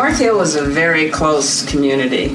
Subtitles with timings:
[0.00, 2.28] North Hill was a very close community.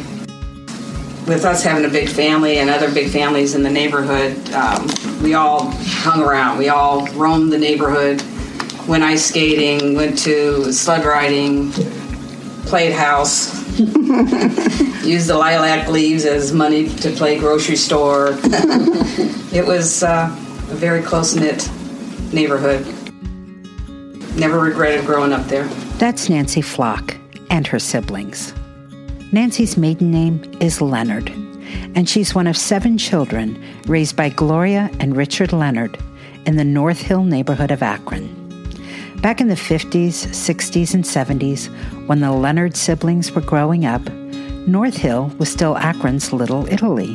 [1.26, 4.88] With us having a big family and other big families in the neighborhood, um,
[5.24, 6.60] we all hung around.
[6.60, 8.22] We all roamed the neighborhood,
[8.88, 11.72] went ice skating, went to sled riding,
[12.68, 13.68] played house,
[15.04, 18.38] used the lilac leaves as money to play grocery store.
[19.52, 21.68] it was uh, a very close knit
[22.32, 22.86] neighborhood.
[24.36, 25.68] Never regretted growing up there.
[25.98, 27.18] That's Nancy Flock
[27.56, 28.54] and her siblings.
[29.32, 31.30] Nancy's maiden name is Leonard,
[31.96, 35.98] and she's one of seven children raised by Gloria and Richard Leonard
[36.46, 38.28] in the North Hill neighborhood of Akron.
[39.22, 41.68] Back in the 50s, 60s, and 70s,
[42.08, 44.06] when the Leonard siblings were growing up,
[44.68, 47.14] North Hill was still Akron's Little Italy.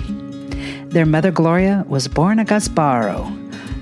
[0.87, 3.27] Their mother Gloria was born a Gasbaro,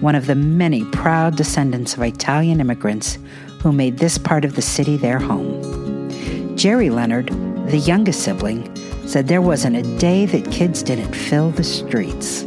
[0.01, 3.17] one of the many proud descendants of Italian immigrants
[3.63, 5.88] who made this part of the city their home.
[6.59, 7.29] Jerry Leonard,
[7.69, 8.75] the youngest sibling,
[9.07, 12.43] said there wasn't a day that kids didn't fill the streets.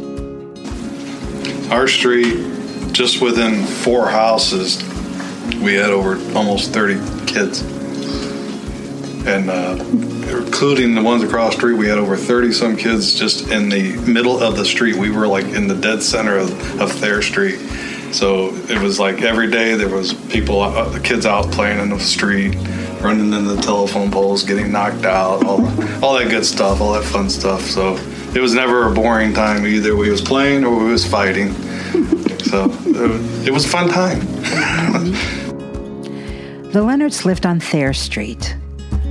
[1.70, 4.82] Our street, just within four houses,
[5.62, 7.62] we had over almost 30 kids.
[9.26, 9.82] And uh,
[10.36, 13.96] including the ones across the street, we had over 30 some kids just in the
[14.06, 14.96] middle of the street.
[14.96, 17.58] We were like in the dead center of, of Thayer Street.
[18.12, 21.88] So it was like every day there was people, uh, the kids out playing in
[21.88, 22.54] the street,
[23.02, 25.64] running into the telephone poles, getting knocked out, all,
[26.04, 27.62] all that good stuff, all that fun stuff.
[27.62, 27.96] So
[28.34, 29.66] it was never a boring time.
[29.66, 31.52] Either we was playing or we was fighting.
[32.44, 34.20] so it, it was a fun time.
[36.72, 38.56] the Leonards lived on Thayer Street.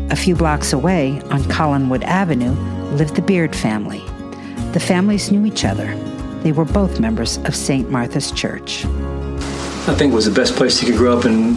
[0.09, 2.51] A few blocks away, on Collinwood Avenue,
[2.95, 4.03] lived the Beard family.
[4.73, 5.95] The families knew each other.
[6.43, 7.89] They were both members of St.
[7.89, 8.85] Martha's Church.
[8.85, 11.55] I think it was the best place you could grow up in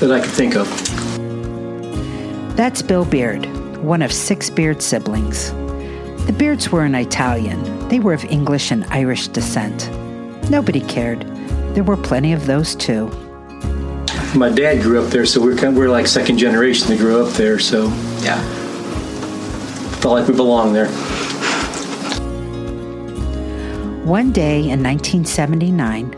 [0.00, 0.68] that I could think of.
[2.56, 3.46] That's Bill Beard,
[3.78, 5.50] one of six Beard siblings.
[6.26, 7.88] The Beards were an Italian.
[7.88, 9.90] They were of English and Irish descent.
[10.50, 11.22] Nobody cared.
[11.74, 13.08] There were plenty of those too.
[14.34, 17.24] My dad grew up there, so we're kind of, we're like second generation that grew
[17.24, 17.58] up there.
[17.58, 17.88] So
[18.20, 18.40] Yeah.
[20.00, 20.88] felt like we belonged there.
[24.04, 26.14] One day in 1979,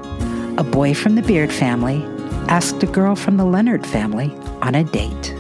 [0.59, 2.05] a boy from the Beard family
[2.49, 5.35] asked a girl from the Leonard family on a date.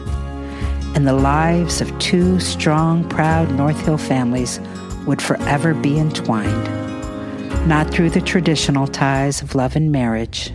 [0.94, 4.60] And the lives of two strong, proud North Hill families
[5.06, 10.52] would forever be entwined, not through the traditional ties of love and marriage,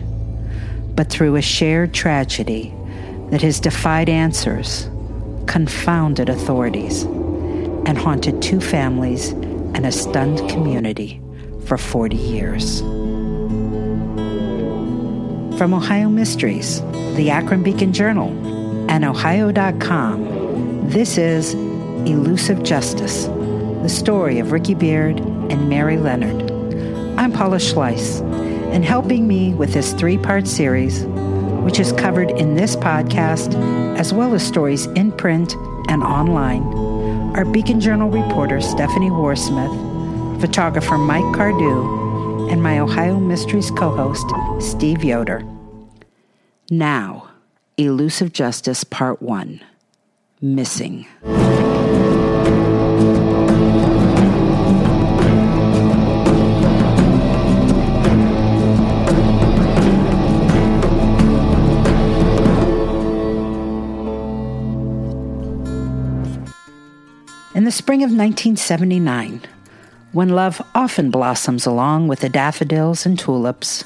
[0.94, 2.74] but through a shared tragedy
[3.30, 4.88] that has defied answers,
[5.46, 7.04] confounded authorities,
[7.86, 9.30] and haunted two families
[9.74, 11.20] and a stunned community
[11.66, 12.80] for 40 years.
[15.58, 16.80] From Ohio Mysteries,
[17.16, 18.59] the Akron Beacon Journal,
[18.90, 23.26] and Ohio.com, this is Elusive Justice,
[23.82, 26.50] the story of Ricky Beard and Mary Leonard.
[27.18, 28.20] I'm Paula Schleis,
[28.74, 31.04] and helping me with this three part series,
[31.64, 33.54] which is covered in this podcast,
[33.96, 35.54] as well as stories in print
[35.88, 36.64] and online,
[37.36, 39.90] are Beacon Journal reporter Stephanie Warsmith
[40.40, 44.26] photographer Mike Cardew, and my Ohio Mysteries co host,
[44.58, 45.44] Steve Yoder.
[46.70, 47.29] Now,
[47.80, 49.58] Elusive Justice Part 1
[50.42, 51.06] Missing.
[67.54, 69.40] In the spring of 1979,
[70.12, 73.84] when love often blossoms along with the daffodils and tulips,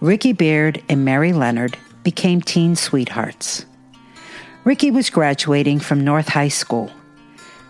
[0.00, 1.76] Ricky Beard and Mary Leonard
[2.06, 3.66] became teen sweethearts.
[4.62, 6.88] Ricky was graduating from North High School.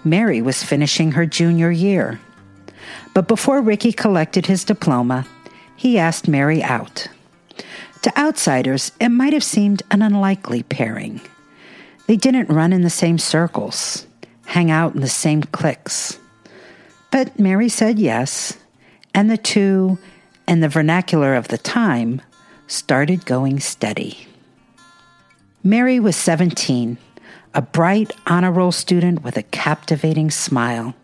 [0.05, 2.21] Mary was finishing her junior year.
[3.15, 5.27] But before Ricky collected his diploma,
[5.75, 7.09] he asked Mary out.
[8.03, 11.23] To outsiders, it might have seemed an unlikely pairing.
[12.07, 14.07] They didn't run in the same circles,
[14.45, 16.19] hang out in the same cliques.
[17.11, 18.59] But Mary said yes,
[19.15, 19.97] and the two,
[20.47, 22.21] in the vernacular of the time,
[22.67, 24.27] started going steady.
[25.63, 26.99] Mary was 17,
[27.55, 30.95] a bright honor roll student with a captivating smile.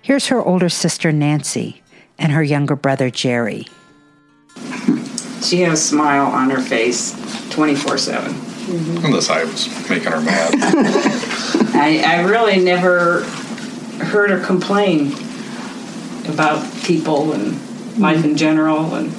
[0.00, 1.82] Here's her older sister Nancy
[2.18, 3.66] and her younger brother Jerry.
[5.42, 7.12] She had a smile on her face
[7.50, 8.32] 24 7.
[8.32, 9.06] Mm-hmm.
[9.06, 10.54] Unless I was making her mad.
[11.74, 13.22] I, I really never
[14.04, 15.12] heard her complain
[16.28, 18.94] about people and life in general.
[18.94, 19.10] And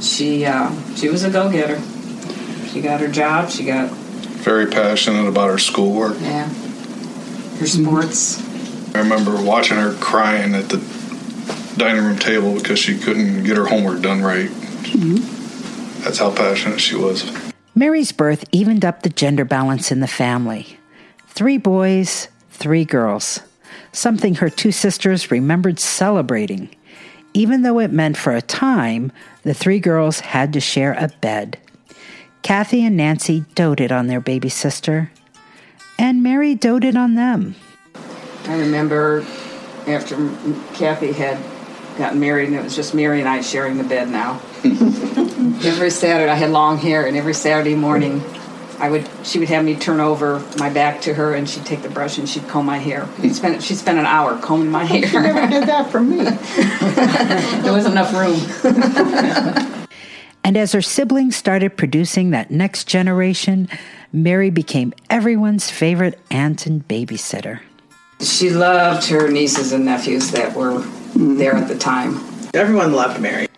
[0.00, 1.80] she uh, she was a go getter.
[2.68, 3.50] She got her job.
[3.50, 6.18] She got very passionate about her schoolwork.
[6.20, 6.48] Yeah.
[6.48, 8.46] Her sports.
[8.94, 10.78] I remember watching her crying at the
[11.76, 14.50] dining room table because she couldn't get her homework done right.
[16.02, 17.30] That's how passionate she was.
[17.74, 20.78] Mary's birth evened up the gender balance in the family.
[21.28, 23.40] Three boys, three girls.
[23.92, 26.74] Something her two sisters remembered celebrating,
[27.32, 29.12] even though it meant for a time
[29.42, 31.58] the three girls had to share a bed.
[32.42, 35.10] Kathy and Nancy doted on their baby sister,
[35.98, 37.54] and Mary doted on them.
[38.44, 39.24] I remember
[39.86, 40.16] after
[40.74, 41.38] Kathy had
[41.98, 44.40] gotten married, and it was just Mary and I sharing the bed now.
[44.64, 48.22] every Saturday, I had long hair, and every Saturday morning,
[48.80, 51.82] I would she would have me turn over my back to her, and she'd take
[51.82, 53.06] the brush and she'd comb my hair.
[53.16, 53.32] She'd hmm.
[53.34, 55.06] spend she spent an hour combing my hair.
[55.06, 56.16] She never did that for me.
[57.62, 59.76] there wasn't enough room.
[60.42, 63.68] And as her siblings started producing that next generation,
[64.10, 67.60] Mary became everyone's favorite aunt and babysitter.
[68.20, 71.36] She loved her nieces and nephews that were hmm.
[71.36, 72.18] there at the time.
[72.54, 73.48] Everyone loved Mary.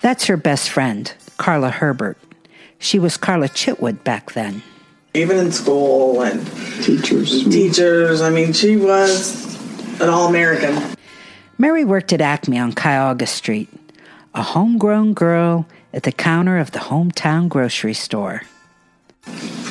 [0.00, 2.16] That's her best friend, Carla Herbert.
[2.80, 4.62] She was Carla Chitwood back then.
[5.14, 6.44] Even in school and
[6.82, 7.44] Teachers.
[7.44, 9.46] teachers, I mean, she was
[10.00, 10.96] an all American.
[11.58, 13.68] Mary worked at Acme on Cuyahoga Street,
[14.34, 18.42] a homegrown girl at the counter of the hometown grocery store.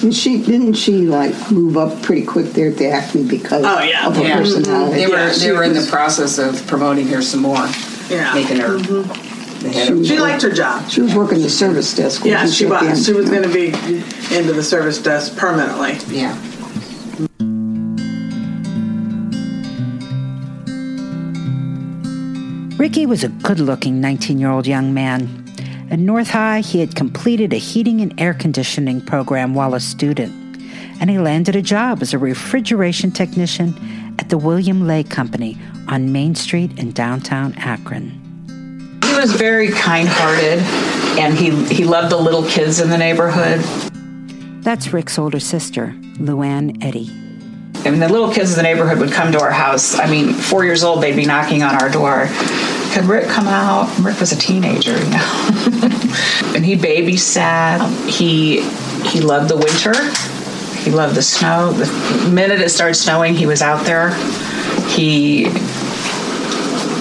[0.03, 3.81] And she didn't she like move up pretty quick there at the Acme because Oh,
[3.81, 4.05] yeah.
[4.07, 4.37] of her Yeah.
[4.37, 4.95] personality.
[4.95, 7.67] They were Yeah, she they were in the process of promoting her some more,
[8.09, 8.33] Yeah.
[8.35, 9.28] making her mm-hmm.
[9.61, 10.89] The head of She liked her job.
[10.89, 12.23] She was working the service desk.
[12.25, 12.83] Yeah, wasn't she was.
[12.83, 12.97] end?
[12.99, 13.67] She was going to be
[14.35, 15.97] into the service desk permanently.
[16.15, 16.37] yeah.
[22.79, 25.45] Ricky was a good looking 19 year old young man.
[25.91, 30.31] At North High, he had completed a heating and air conditioning program while a student,
[31.01, 33.75] and he landed a job as a refrigeration technician
[34.17, 35.57] at the William Lay Company
[35.89, 38.18] on Main Street in downtown Akron.
[39.19, 40.59] He was very kind-hearted,
[41.19, 43.59] and he he loved the little kids in the neighborhood.
[44.63, 47.11] That's Rick's older sister, Luann Eddy.
[47.85, 49.99] I mean, the little kids in the neighborhood would come to our house.
[49.99, 52.29] I mean, four years old, they'd be knocking on our door.
[52.93, 53.93] Could Rick come out?
[53.99, 55.49] Rick was a teenager, you know.
[56.55, 57.81] and he babysat.
[57.81, 58.61] Um, he
[59.01, 59.93] he loved the winter.
[60.79, 61.73] He loved the snow.
[61.73, 64.13] The minute it started snowing, he was out there.
[64.87, 65.43] He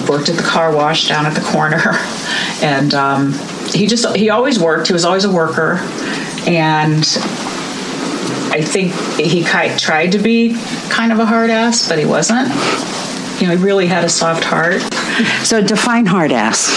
[0.09, 1.81] worked at the car wash down at the corner,
[2.61, 3.33] and um,
[3.71, 4.87] he just he always worked.
[4.87, 5.75] He was always a worker,
[6.47, 7.05] and
[8.51, 10.57] I think he tried to be
[10.89, 12.49] kind of a hard ass, but he wasn't.
[13.39, 14.81] You know, he really had a soft heart.
[15.43, 16.69] So define hard ass.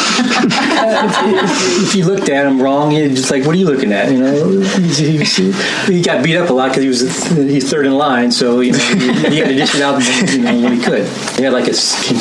[1.88, 4.18] if you looked at him wrong, he's just like, "What are you looking at?" You
[4.18, 5.52] know, he, he,
[5.86, 8.72] he got beat up a lot because he was he's third in line, so you
[8.72, 10.02] know he, he had to dish it out
[10.32, 11.06] you know, when he could.
[11.36, 11.74] He had like a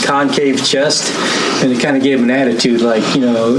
[0.06, 1.12] concave chest,
[1.64, 3.54] and it kind of gave him an attitude, like you know,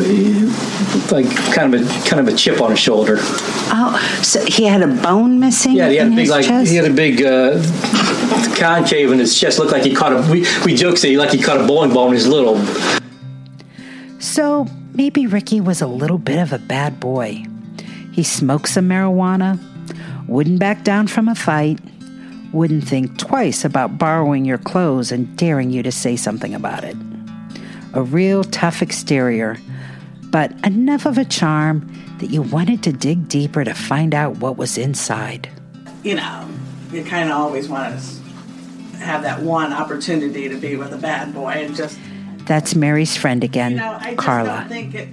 [1.11, 3.17] like kind of a kind of a chip on his shoulder.
[3.75, 6.71] Oh, so he had a bone missing Yeah, he had in a big like chest?
[6.71, 7.63] he had a big uh,
[8.57, 10.31] concave, in his chest looked like he caught a.
[10.31, 13.01] We, we joke say like he caught a bowling ball when he was little.
[14.19, 17.45] So maybe Ricky was a little bit of a bad boy.
[18.13, 19.59] He smoked some marijuana,
[20.29, 21.81] wouldn't back down from a fight,
[22.53, 26.97] wouldn't think twice about borrowing your clothes and daring you to say something about it.
[27.95, 29.57] A real tough exterior,
[30.31, 34.57] but enough of a charm that you wanted to dig deeper to find out what
[34.57, 35.49] was inside.
[36.03, 36.49] You know,
[36.93, 41.35] you kind of always want to have that one opportunity to be with a bad
[41.35, 41.99] boy and just
[42.47, 44.67] That's Mary's friend again, You know, I Carla.
[44.71, 45.09] it.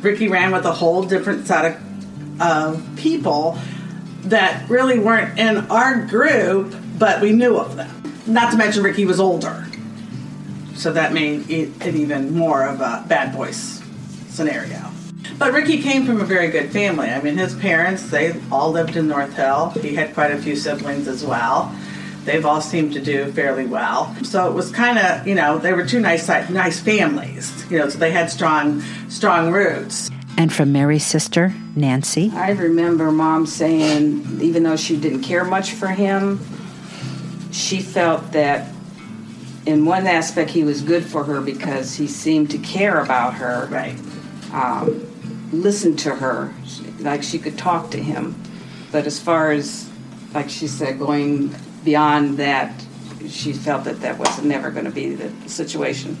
[0.00, 3.58] Ricky ran with a whole different set of uh, people
[4.24, 8.02] that really weren't in our group, but we knew of them.
[8.26, 9.66] Not to mention Ricky was older,
[10.74, 13.82] so that made it, it even more of a bad boys
[14.28, 14.90] scenario.
[15.38, 17.08] But Ricky came from a very good family.
[17.10, 19.70] I mean, his parents, they all lived in North Hill.
[19.70, 21.74] He had quite a few siblings as well.
[22.24, 24.14] They've all seemed to do fairly well.
[24.22, 27.88] So it was kind of, you know, they were two nice nice families, you know,
[27.88, 30.08] so they had strong strong roots.
[30.38, 32.30] And from Mary's sister, Nancy.
[32.34, 36.40] I remember mom saying, even though she didn't care much for him,
[37.50, 38.70] she felt that
[39.66, 43.68] in one aspect he was good for her because he seemed to care about her,
[43.70, 43.96] Right.
[44.52, 45.06] um,
[45.52, 46.52] listen to her,
[47.00, 48.34] like she could talk to him.
[48.90, 49.88] But as far as,
[50.34, 52.72] like she said, going beyond that,
[53.28, 56.16] she felt that that was never going to be the situation.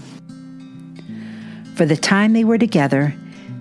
[1.74, 3.14] For the time they were together,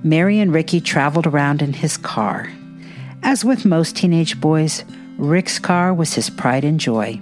[0.03, 2.51] Mary and Ricky traveled around in his car.
[3.24, 4.84] As with most teenage boys,
[5.17, 7.20] Rick's car was his pride and joy.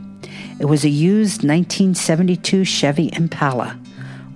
[0.60, 3.80] It was a used 1972 Chevy Impala,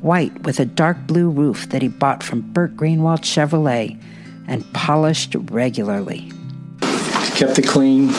[0.02, 4.00] white with a dark blue roof that he bought from Burt Greenwald Chevrolet
[4.48, 6.32] and polished regularly.
[7.36, 8.10] Kept it clean.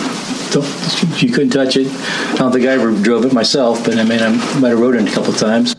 [0.54, 1.88] Don't- You couldn't touch it.
[1.88, 4.28] I don't think I ever drove it myself, but I mean, I
[4.61, 5.75] might have rode it a couple times.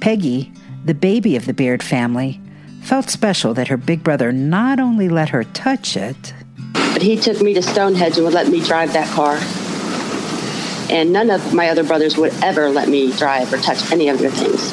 [0.00, 0.50] Peggy,
[0.86, 2.40] the baby of the Beard family,
[2.82, 6.32] felt special that her big brother not only let her touch it,
[6.72, 9.38] But he took me to Stonehenge and would let me drive that car.
[10.90, 14.18] And none of my other brothers would ever let me drive or touch any of
[14.18, 14.72] their things.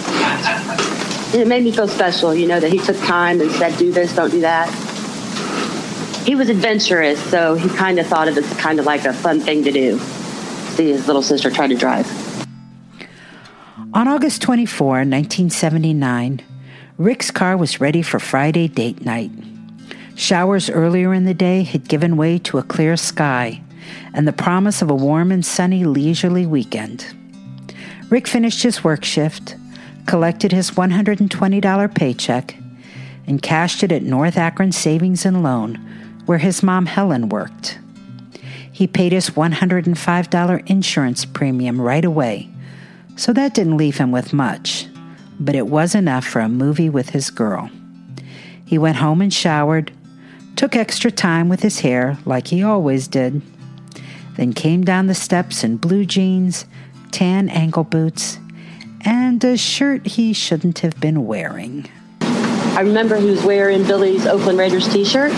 [1.33, 3.91] And it made me feel special, you know, that he took time and said, do
[3.91, 4.67] this, don't do that.
[6.27, 9.13] He was adventurous, so he kind of thought of it as kind of like a
[9.13, 9.97] fun thing to do.
[9.97, 12.05] See his little sister try to drive.
[13.93, 16.41] On August 24, 1979,
[16.97, 19.31] Rick's car was ready for Friday date night.
[20.17, 23.61] Showers earlier in the day had given way to a clear sky
[24.13, 27.05] and the promise of a warm and sunny leisurely weekend.
[28.09, 29.55] Rick finished his work shift,
[30.07, 32.57] collected his $120 paycheck,
[33.25, 35.86] and cashed it at North Akron Savings and Loan,
[36.27, 37.79] where his mom Helen worked.
[38.71, 42.49] He paid his $105 insurance premium right away
[43.17, 44.87] so that didn't leave him with much,
[45.39, 47.69] but it was enough for a movie with his girl.
[48.63, 49.91] He went home and showered,
[50.55, 53.41] took extra time with his hair like he always did,
[54.35, 56.65] then came down the steps in blue jeans,
[57.11, 58.37] tan ankle boots,
[59.01, 61.89] and a shirt he shouldn't have been wearing.
[62.21, 65.33] I remember he was wearing Billy's Oakland Raiders t-shirt.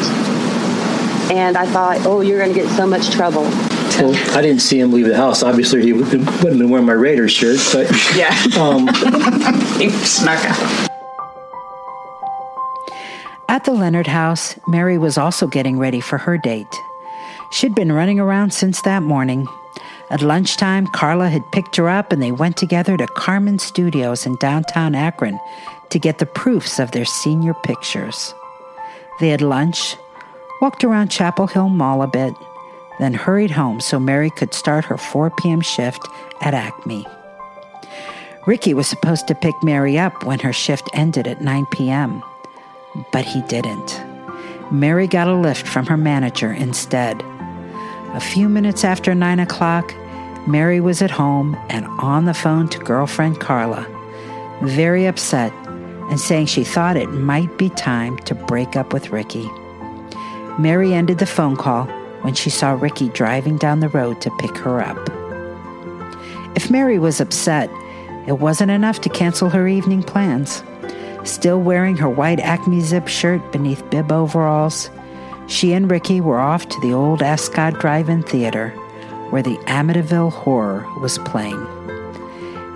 [1.32, 3.44] And I thought, oh, you're going to get so much trouble.
[3.44, 5.44] Well, I didn't see him leave the house.
[5.44, 8.30] Obviously, he wouldn't have been wearing my Raiders shirt, but Yeah.
[8.60, 8.88] um,
[9.80, 10.90] he snuck out.
[13.48, 16.68] At the Leonard house, Mary was also getting ready for her date.
[17.52, 19.48] She'd been running around since that morning.
[20.12, 24.36] At lunchtime, Carla had picked her up and they went together to Carmen Studios in
[24.38, 25.40] downtown Akron
[25.90, 28.34] to get the proofs of their senior pictures.
[29.20, 29.96] They had lunch,
[30.62, 32.34] walked around Chapel Hill Mall a bit,
[33.00, 35.62] then hurried home so Mary could start her 4 p.m.
[35.62, 36.08] shift
[36.42, 37.08] at Acme.
[38.46, 42.24] Ricky was supposed to pick Mary up when her shift ended at 9 p.m
[43.12, 44.02] but he didn't.
[44.72, 47.22] Mary got a lift from her manager instead.
[48.14, 49.94] A few minutes after nine o'clock,
[50.48, 53.86] Mary was at home and on the phone to girlfriend Carla,
[54.64, 55.54] very upset
[56.10, 59.48] and saying she thought it might be time to break up with Ricky.
[60.60, 61.86] Mary ended the phone call
[62.22, 64.98] when she saw Ricky driving down the road to pick her up.
[66.54, 67.70] If Mary was upset,
[68.28, 70.62] it wasn't enough to cancel her evening plans.
[71.24, 74.90] Still wearing her white Acme zip shirt beneath bib overalls,
[75.48, 78.70] she and Ricky were off to the old Ascot Drive-In Theater,
[79.30, 81.66] where the Amityville Horror was playing.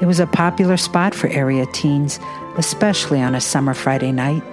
[0.02, 2.18] It was a popular spot for area teens,
[2.58, 4.44] especially on a summer Friday night,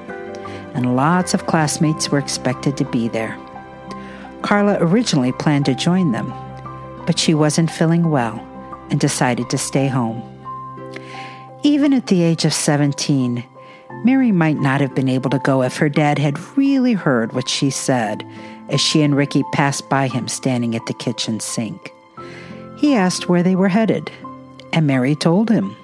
[0.74, 3.38] and lots of classmates were expected to be there.
[4.42, 6.32] Carla originally planned to join them,
[7.06, 8.38] but she wasn't feeling well
[8.90, 10.22] and decided to stay home.
[11.62, 13.44] Even at the age of 17,
[14.04, 17.48] Mary might not have been able to go if her dad had really heard what
[17.48, 18.24] she said
[18.70, 21.92] as she and Ricky passed by him standing at the kitchen sink.
[22.78, 24.10] He asked where they were headed,
[24.72, 25.76] and Mary told him.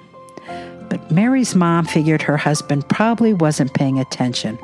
[0.89, 4.57] But Mary's mom figured her husband probably wasn't paying attention,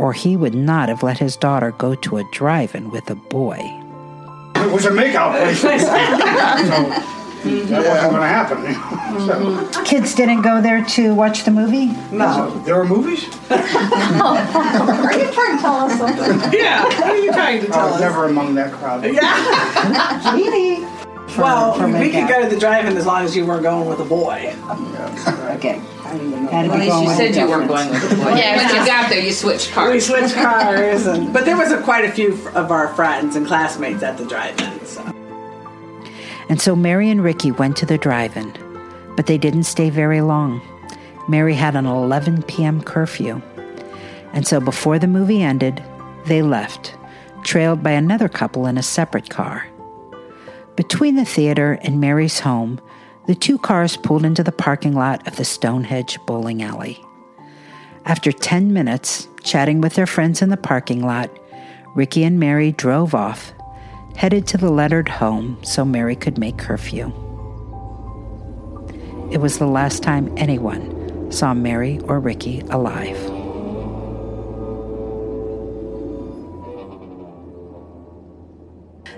[0.00, 3.14] or he would not have let his daughter go to a drive in with a
[3.14, 3.58] boy.
[4.56, 5.60] It was a makeout place.
[5.60, 5.68] so
[7.68, 8.74] that wasn't going to happen.
[9.26, 11.88] So, Kids didn't go there to watch the movie?
[12.16, 13.24] no, there were movies.
[13.50, 13.58] Are
[15.18, 16.52] you trying to tell us something?
[16.58, 16.82] yeah.
[16.84, 18.00] What are you trying to I was us?
[18.00, 19.04] never among that crowd.
[19.04, 20.96] Yeah.
[21.38, 24.00] well, for we could go to the drive-in as long as you weren't going with
[24.00, 24.54] a boy.
[25.50, 25.82] Okay.
[26.04, 26.50] I didn't know.
[26.50, 28.34] Well, at least you said you weren't going with the boy.
[28.34, 29.86] Yeah, Once you got there, you switched cars.
[29.86, 30.32] We cars.
[30.32, 34.02] switched cars, and but there was a, quite a few of our friends and classmates
[34.02, 34.86] at the drive-in.
[34.86, 35.02] So.
[36.48, 38.52] And so Mary and Ricky went to the drive in,
[39.16, 40.60] but they didn't stay very long.
[41.28, 42.82] Mary had an 11 p.m.
[42.82, 43.40] curfew.
[44.32, 45.82] And so before the movie ended,
[46.26, 46.94] they left,
[47.44, 49.66] trailed by another couple in a separate car.
[50.80, 52.80] Between the theater and Mary's home,
[53.26, 57.04] the two cars pulled into the parking lot of the Stonehenge bowling alley.
[58.06, 61.30] After 10 minutes chatting with their friends in the parking lot,
[61.94, 63.52] Ricky and Mary drove off,
[64.16, 67.08] headed to the Leonard home so Mary could make curfew.
[69.30, 73.39] It was the last time anyone saw Mary or Ricky alive.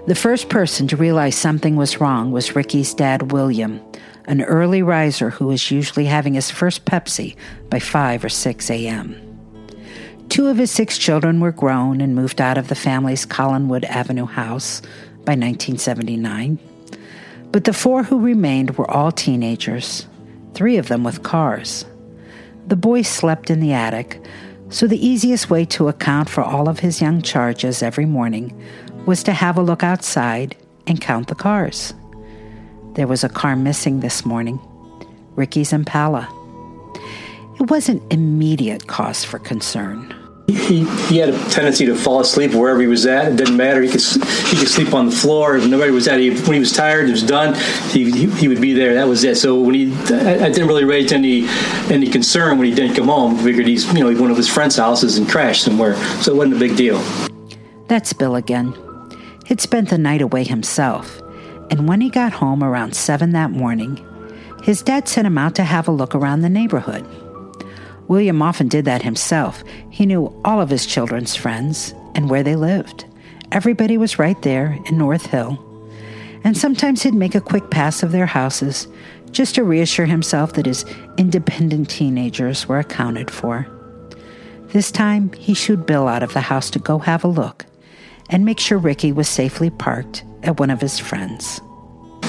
[0.04, 3.80] The first person to realize something was wrong was Ricky's dad, William,
[4.25, 7.37] an early riser who was usually having his first Pepsi
[7.71, 9.16] by 5 or 6 a.m.
[10.28, 14.26] Two of his six children were grown and moved out of the family's Collinwood Avenue
[14.26, 14.80] house
[15.25, 16.59] by 1979.
[17.52, 20.09] But the four who remained were all teenagers,
[20.52, 21.85] three of them with cars.
[22.66, 24.21] The boy slept in the attic,
[24.68, 28.59] so the easiest way to account for all of his young charges every morning
[29.06, 30.56] was to have a look outside
[30.87, 31.94] and count the cars.
[32.94, 34.61] There was a car missing this morning
[35.35, 36.28] Ricky's Impala.
[37.59, 40.14] It wasn't immediate cause for concern.
[40.49, 43.32] He, he had a tendency to fall asleep wherever he was at.
[43.32, 43.80] It didn't matter.
[43.80, 45.56] He could he could sleep on the floor.
[45.56, 47.54] If nobody was at, he, when he was tired, it was done.
[47.90, 48.94] He, he, he would be there.
[48.94, 49.37] That was it.
[49.37, 51.47] So when he, I, I, didn't really raise any
[51.88, 53.37] any concern when he didn't come home.
[53.37, 56.37] I figured he's you know one of his friends' houses and crashed somewhere, so it
[56.37, 56.99] wasn't a big deal.
[57.87, 58.75] That's Bill again.
[59.45, 61.21] He'd spent the night away himself,
[61.71, 64.05] and when he got home around seven that morning,
[64.63, 67.07] his dad sent him out to have a look around the neighborhood.
[68.09, 69.65] William often did that himself.
[69.91, 73.05] He knew all of his children's friends and where they lived.
[73.51, 75.59] Everybody was right there in North Hill.
[76.45, 78.87] And sometimes he'd make a quick pass of their houses
[79.31, 80.85] just to reassure himself that his
[81.17, 83.67] independent teenagers were accounted for.
[84.69, 87.65] This time, he shooed Bill out of the house to go have a look
[88.33, 91.61] and make sure Ricky was safely parked at one of his friends.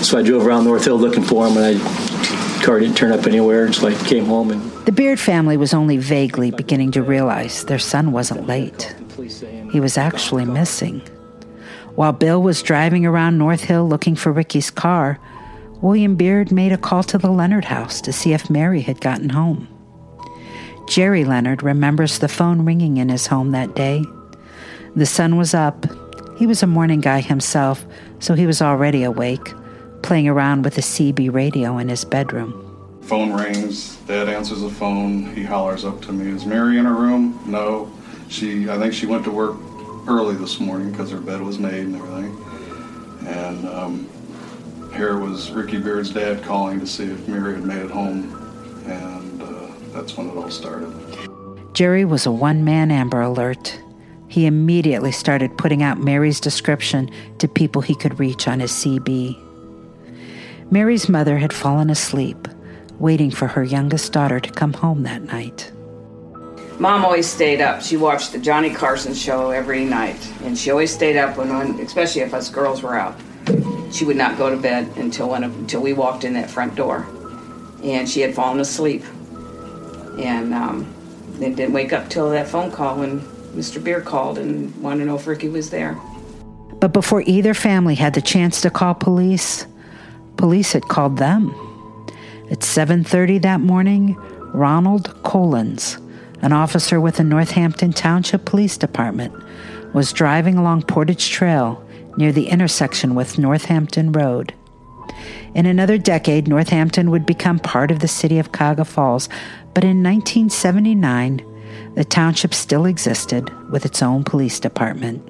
[0.01, 3.25] So I drove around North Hill looking for him, and I car didn't turn up
[3.25, 3.71] anywhere.
[3.73, 7.79] So I came home and the Beard family was only vaguely beginning to realize their
[7.79, 8.95] son wasn't late.
[9.71, 10.99] He was actually missing.
[11.95, 15.19] While Bill was driving around North Hill looking for Ricky's car,
[15.81, 19.29] William Beard made a call to the Leonard house to see if Mary had gotten
[19.29, 19.67] home.
[20.87, 24.03] Jerry Leonard remembers the phone ringing in his home that day.
[24.95, 25.85] The sun was up.
[26.37, 27.85] He was a morning guy himself,
[28.19, 29.53] so he was already awake,
[30.03, 32.59] playing around with a CB radio in his bedroom.
[33.01, 33.95] Phone rings.
[34.07, 35.33] Dad answers the phone.
[35.35, 37.91] He hollers up to me, "Is Mary in her room?" No.
[38.29, 39.57] She, I think she went to work
[40.07, 42.37] early this morning because her bed was made and everything.
[43.27, 44.09] And um,
[44.95, 48.33] here was Ricky Beard's dad calling to see if Mary had made it home,
[48.85, 50.93] and uh, that's when it all started.
[51.73, 53.79] Jerry was a one-man Amber Alert.
[54.33, 59.37] He immediately started putting out Mary's description to people he could reach on his CB.
[60.71, 62.47] Mary's mother had fallen asleep
[62.97, 65.71] waiting for her youngest daughter to come home that night.
[66.79, 67.83] Mom always stayed up.
[67.83, 71.79] She watched the Johnny Carson show every night, and she always stayed up when, when
[71.79, 73.15] especially if us girls were out.
[73.91, 77.05] She would not go to bed until until we walked in that front door,
[77.83, 79.03] and she had fallen asleep,
[80.17, 80.91] and um,
[81.33, 83.21] then didn't wake up till that phone call when
[83.53, 83.83] Mr.
[83.83, 85.97] Beer called and wanted to know if Ricky was there.
[86.79, 89.65] But before either family had the chance to call police,
[90.37, 91.53] police had called them.
[92.51, 94.17] At 7:30 that morning,
[94.53, 95.97] Ronald Collins,
[96.41, 99.33] an officer with the Northampton Township Police Department,
[99.93, 101.81] was driving along Portage Trail
[102.17, 104.53] near the intersection with Northampton Road.
[105.55, 109.29] In another decade, Northampton would become part of the city of Cuyahoga Falls,
[109.73, 111.41] but in 1979,
[111.95, 115.27] the township still existed with its own police department.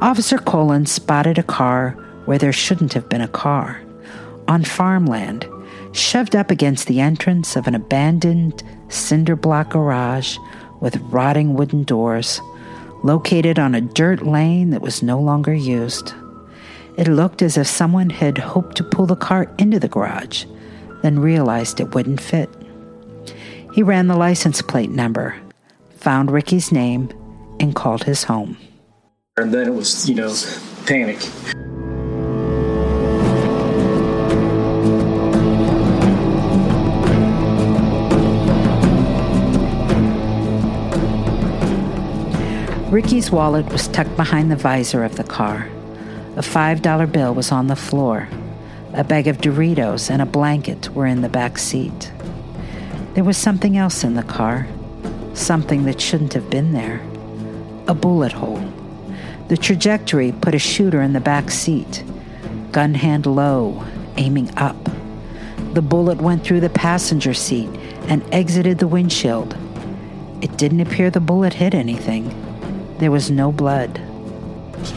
[0.00, 1.90] Officer Collins spotted a car
[2.24, 3.80] where there shouldn't have been a car
[4.48, 5.48] on farmland
[5.92, 10.36] shoved up against the entrance of an abandoned cinder block garage
[10.80, 12.40] with rotting wooden doors,
[13.02, 16.12] located on a dirt lane that was no longer used.
[16.96, 20.44] It looked as if someone had hoped to pull the car into the garage,
[21.02, 22.50] then realized it wouldn't fit.
[23.72, 25.36] He ran the license plate number,
[26.04, 27.08] found Ricky's name,
[27.58, 28.58] and called his home.
[29.38, 30.34] And then it was, you know,
[30.84, 31.16] panic.
[42.92, 45.70] Ricky's wallet was tucked behind the visor of the car.
[46.36, 48.28] A $5 bill was on the floor.
[48.92, 52.12] A bag of Doritos and a blanket were in the back seat.
[53.14, 54.68] There was something else in the car,
[55.34, 57.00] something that shouldn't have been there.
[57.88, 58.62] A bullet hole.
[59.48, 62.02] The trajectory put a shooter in the back seat,
[62.72, 63.84] gun hand low,
[64.16, 64.76] aiming up.
[65.74, 67.68] The bullet went through the passenger seat
[68.08, 69.56] and exited the windshield.
[70.40, 72.32] It didn't appear the bullet hit anything.
[72.98, 74.00] There was no blood.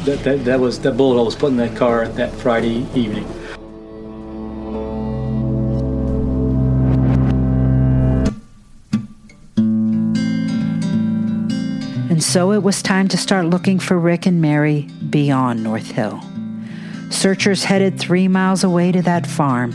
[0.06, 3.26] That, that, that was that bullet was put in that car that Friday evening.
[12.18, 16.20] And so it was time to start looking for Rick and Mary beyond North Hill.
[17.12, 19.72] Searchers headed three miles away to that farm,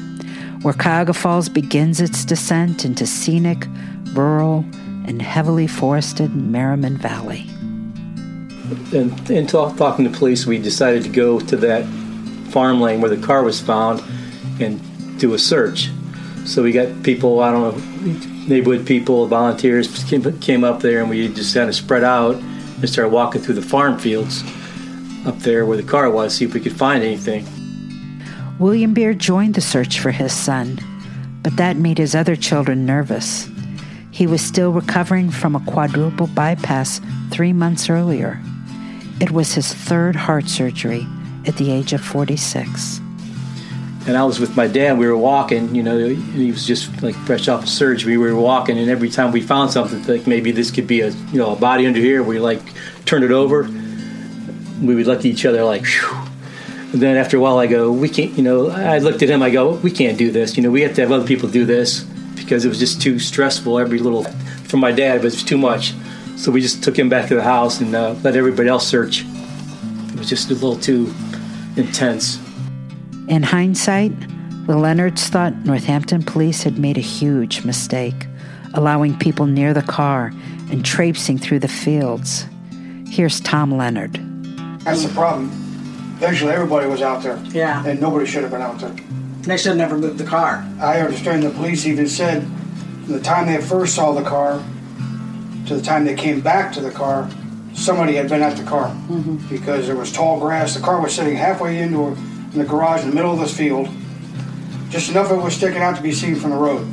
[0.62, 3.68] where Cuyahoga Falls begins its descent into scenic,
[4.12, 4.64] rural,
[5.06, 7.46] and heavily forested Merriman Valley.
[8.92, 11.84] And in talk, talking to police, we decided to go to that
[12.50, 14.02] farm lane where the car was found
[14.58, 14.80] and
[15.20, 15.90] do a search.
[16.44, 21.10] So we got people, I don't know, neighborhood people, volunteers came, came up there, and
[21.10, 24.42] we just kind of spread out and started walking through the farm fields
[25.26, 27.46] up there where the car was, see if we could find anything.
[28.58, 30.78] William Beard joined the search for his son,
[31.42, 33.48] but that made his other children nervous.
[34.10, 37.00] He was still recovering from a quadruple bypass
[37.30, 38.40] three months earlier.
[39.20, 41.06] It was his third heart surgery
[41.46, 43.01] at the age of 46.
[44.06, 44.98] And I was with my dad.
[44.98, 48.16] We were walking, you know, he was just like fresh off of surgery.
[48.16, 51.10] We were walking, and every time we found something, like maybe this could be a,
[51.10, 52.62] you know, a body under here, we like
[53.04, 53.62] turned it over.
[54.82, 56.32] We would look at each other like, Phew.
[56.92, 59.42] And then after a while, I go, we can't, you know, I looked at him,
[59.42, 60.56] I go, we can't do this.
[60.56, 63.18] You know, we have to have other people do this because it was just too
[63.18, 63.78] stressful.
[63.78, 64.24] Every little,
[64.64, 65.94] for my dad, it was too much.
[66.36, 69.22] So we just took him back to the house and uh, let everybody else search.
[69.22, 71.14] It was just a little too
[71.76, 72.38] intense.
[73.32, 74.12] In hindsight,
[74.66, 78.26] the Leonards thought Northampton police had made a huge mistake,
[78.74, 80.34] allowing people near the car
[80.70, 82.44] and traipsing through the fields.
[83.08, 84.20] Here's Tom Leonard.
[84.84, 85.46] That's the problem.
[86.18, 87.42] Eventually, everybody was out there.
[87.52, 87.82] Yeah.
[87.86, 88.94] And nobody should have been out there.
[89.40, 90.62] They should have never moved the car.
[90.78, 94.62] I understand the police even said from the time they first saw the car
[95.68, 97.30] to the time they came back to the car,
[97.72, 99.36] somebody had been at the car mm-hmm.
[99.48, 100.74] because there was tall grass.
[100.74, 103.56] The car was sitting halfway into a, in the garage in the middle of this
[103.56, 103.88] field.
[104.90, 106.86] Just enough of it was sticking out to be seen from the road.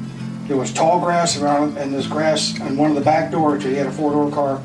[0.47, 3.63] There was tall grass around and this grass on one of the back doors.
[3.63, 4.61] He had a four-door car.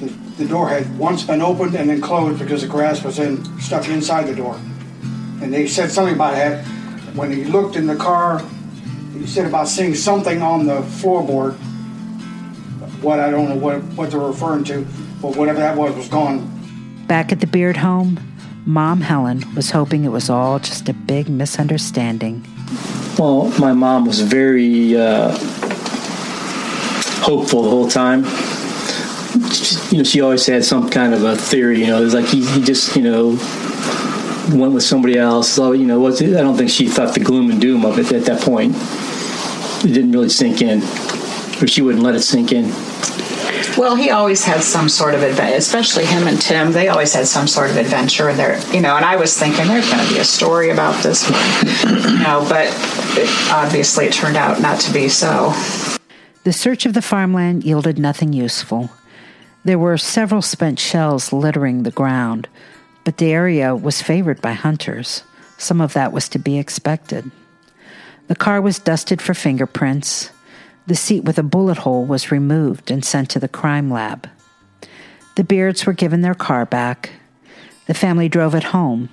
[0.00, 3.42] The, the door had once been opened and then closed because the grass was in
[3.60, 4.60] stuck inside the door.
[5.40, 6.64] And they said something about that.
[7.14, 8.44] When he looked in the car,
[9.14, 11.54] he said about seeing something on the floorboard.
[13.02, 14.84] What I don't know what what they're referring to,
[15.22, 17.06] but whatever that was was gone.
[17.06, 18.18] Back at the Beard home,
[18.68, 22.44] Mom Helen was hoping it was all just a big misunderstanding.
[23.18, 25.30] Well, my mom was very uh,
[27.22, 28.24] hopeful the whole time.
[29.90, 31.80] You know, she always had some kind of a theory.
[31.80, 33.28] You know, it was like he, he just, you know,
[34.52, 35.48] went with somebody else.
[35.48, 38.12] So, you know, was I don't think she thought the gloom and doom of it
[38.12, 38.74] at that point.
[39.82, 40.82] It didn't really sink in,
[41.62, 42.70] or she wouldn't let it sink in.
[43.76, 46.72] Well, he always had some sort of adventure, especially him and Tim.
[46.72, 48.96] They always had some sort of adventure there, you know.
[48.96, 52.44] And I was thinking there's going to be a story about this one, you know,
[52.48, 52.66] but
[53.16, 55.52] it, obviously it turned out not to be so.
[56.44, 58.90] The search of the farmland yielded nothing useful.
[59.64, 62.48] There were several spent shells littering the ground,
[63.04, 65.22] but the area was favored by hunters.
[65.58, 67.30] Some of that was to be expected.
[68.28, 70.30] The car was dusted for fingerprints.
[70.88, 74.26] The seat with a bullet hole was removed and sent to the crime lab.
[75.36, 77.10] The Beards were given their car back.
[77.86, 79.10] The family drove it home,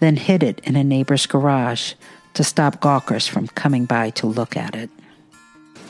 [0.00, 1.94] then hid it in a neighbor's garage
[2.34, 4.90] to stop gawkers from coming by to look at it.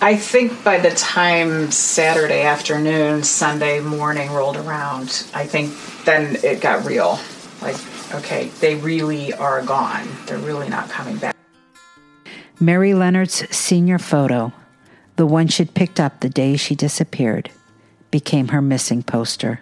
[0.03, 5.73] I think by the time Saturday afternoon, Sunday morning rolled around, I think
[6.05, 7.19] then it got real.
[7.63, 7.77] Like,
[8.13, 10.07] okay, they really are gone.
[10.27, 11.35] They're really not coming back.
[12.61, 14.53] Mary Leonard's senior photo,
[15.17, 17.51] the one she'd picked up the day she disappeared,
[18.11, 19.61] became her missing poster.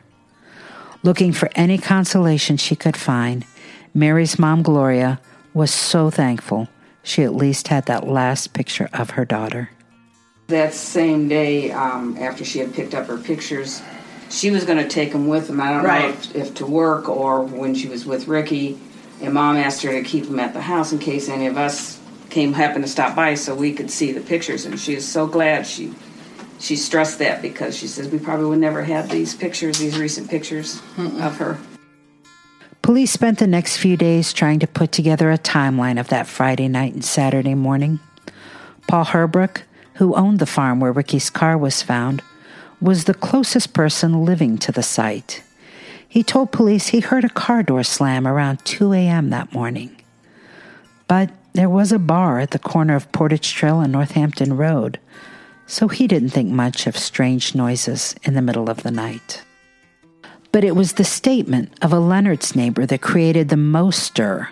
[1.02, 3.44] Looking for any consolation she could find,
[3.92, 5.20] Mary's mom, Gloria,
[5.52, 6.68] was so thankful
[7.02, 9.70] she at least had that last picture of her daughter.
[10.46, 13.82] That same day, um, after she had picked up her pictures,
[14.30, 15.60] she was going to take them with them.
[15.60, 18.78] I don't know if, if to work or when she was with Ricky.
[19.20, 22.00] And mom asked her to keep them at the house in case any of us
[22.32, 24.64] came happened to stop by so we could see the pictures.
[24.64, 25.94] And she is so glad she
[26.58, 30.30] she stressed that because she says we probably would never have these pictures, these recent
[30.30, 31.58] pictures of her.
[32.82, 36.68] Police spent the next few days trying to put together a timeline of that Friday
[36.68, 37.98] night and Saturday morning.
[38.86, 39.62] Paul Herbrook,
[39.94, 42.22] who owned the farm where Ricky's car was found,
[42.80, 45.42] was the closest person living to the site.
[46.08, 49.30] He told police he heard a car door slam around 2 a.m.
[49.30, 49.96] that morning.
[51.08, 54.98] But there was a bar at the corner of Portage Trail and Northampton Road,
[55.66, 59.42] so he didn't think much of strange noises in the middle of the night.
[60.50, 64.48] But it was the statement of a Leonard's neighbor that created the most stir,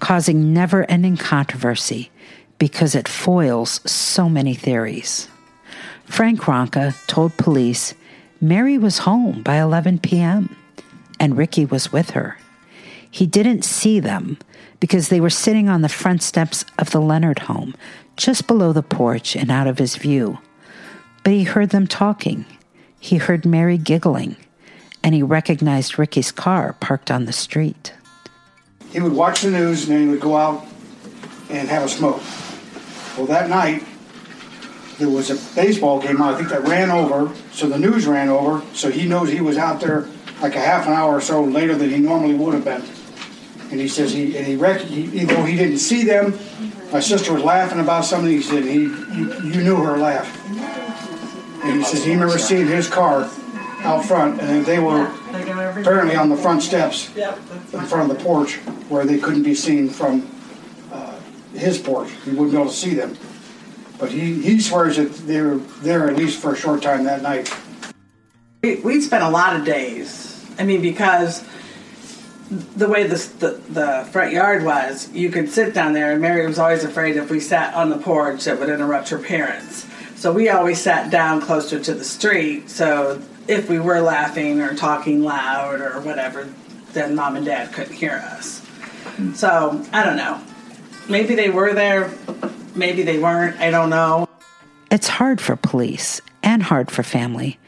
[0.00, 2.10] causing never ending controversy
[2.58, 5.28] because it foils so many theories.
[6.04, 7.94] Frank Ronca told police
[8.40, 10.56] Mary was home by 11 p.m.,
[11.18, 12.38] and Ricky was with her.
[13.10, 14.38] He didn't see them
[14.80, 17.74] because they were sitting on the front steps of the Leonard home,
[18.16, 20.38] just below the porch and out of his view.
[21.22, 22.46] But he heard them talking.
[22.98, 24.36] He heard Mary giggling,
[25.02, 27.92] and he recognized Ricky's car parked on the street.
[28.90, 30.66] He would watch the news and then he would go out
[31.50, 32.22] and have a smoke.
[33.16, 33.84] Well, that night,
[34.98, 38.62] there was a baseball game, I think, that ran over, so the news ran over,
[38.74, 40.06] so he knows he was out there
[40.42, 42.82] like a half an hour or so later than he normally would have been.
[43.70, 46.38] And he says he, and he, rec- he even though he didn't see them,
[46.92, 48.30] my sister was laughing about something.
[48.30, 50.28] He said he, you, you knew her laugh.
[51.64, 53.30] And he says he remember seeing his car
[53.82, 58.56] out front, and they were apparently on the front steps in front of the porch
[58.88, 60.28] where they couldn't be seen from
[60.92, 61.18] uh,
[61.54, 62.10] his porch.
[62.24, 63.16] He wouldn't be able to see them.
[63.98, 67.22] But he, he swears that they were there at least for a short time that
[67.22, 67.54] night.
[68.62, 70.44] We, we spent a lot of days.
[70.58, 71.44] I mean, because
[72.50, 76.46] the way the, the, the front yard was, you could sit down there, and Mary
[76.46, 79.86] was always afraid if we sat on the porch that would interrupt her parents.
[80.16, 82.68] So we always sat down closer to the street.
[82.68, 86.52] So if we were laughing or talking loud or whatever,
[86.92, 88.58] then mom and dad couldn't hear us.
[89.16, 89.32] Hmm.
[89.32, 90.40] So I don't know.
[91.08, 92.12] Maybe they were there,
[92.74, 93.58] maybe they weren't.
[93.60, 94.28] I don't know.
[94.90, 97.58] It's hard for police and hard for family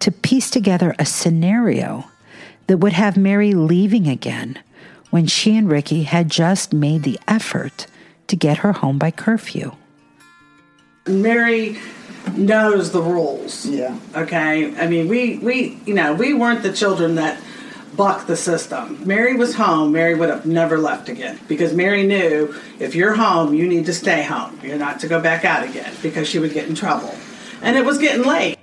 [0.00, 2.04] to piece together a scenario
[2.66, 4.58] that would have Mary leaving again
[5.10, 7.86] when she and Ricky had just made the effort
[8.26, 9.72] to get her home by curfew.
[11.06, 11.78] Mary
[12.36, 13.66] knows the rules.
[13.66, 13.96] Yeah.
[14.14, 14.76] Okay.
[14.76, 17.40] I mean, we we you know we weren't the children that
[17.96, 19.06] bucked the system.
[19.06, 19.92] Mary was home.
[19.92, 23.94] Mary would have never left again because Mary knew if you're home, you need to
[23.94, 24.58] stay home.
[24.62, 27.14] You're not to go back out again because she would get in trouble.
[27.62, 28.55] And it was getting late.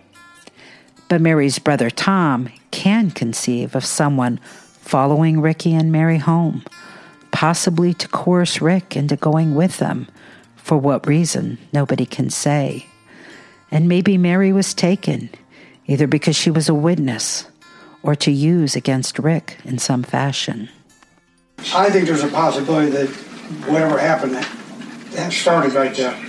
[1.13, 4.39] But Mary's brother Tom can conceive of someone
[4.81, 6.63] following Ricky and Mary home,
[7.29, 10.07] possibly to coerce Rick into going with them.
[10.55, 12.87] For what reason, nobody can say.
[13.69, 15.29] And maybe Mary was taken,
[15.85, 17.45] either because she was a witness
[18.01, 20.67] or to use against Rick in some fashion.
[21.75, 23.09] I think there's a possibility that
[23.69, 26.19] whatever happened, that, started right there.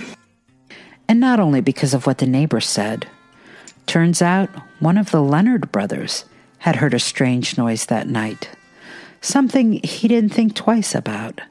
[1.09, 3.07] And not only because of what the neighbor said.
[3.85, 6.25] Turns out one of the Leonard brothers
[6.59, 8.49] had heard a strange noise that night,
[9.21, 11.41] something he didn't think twice about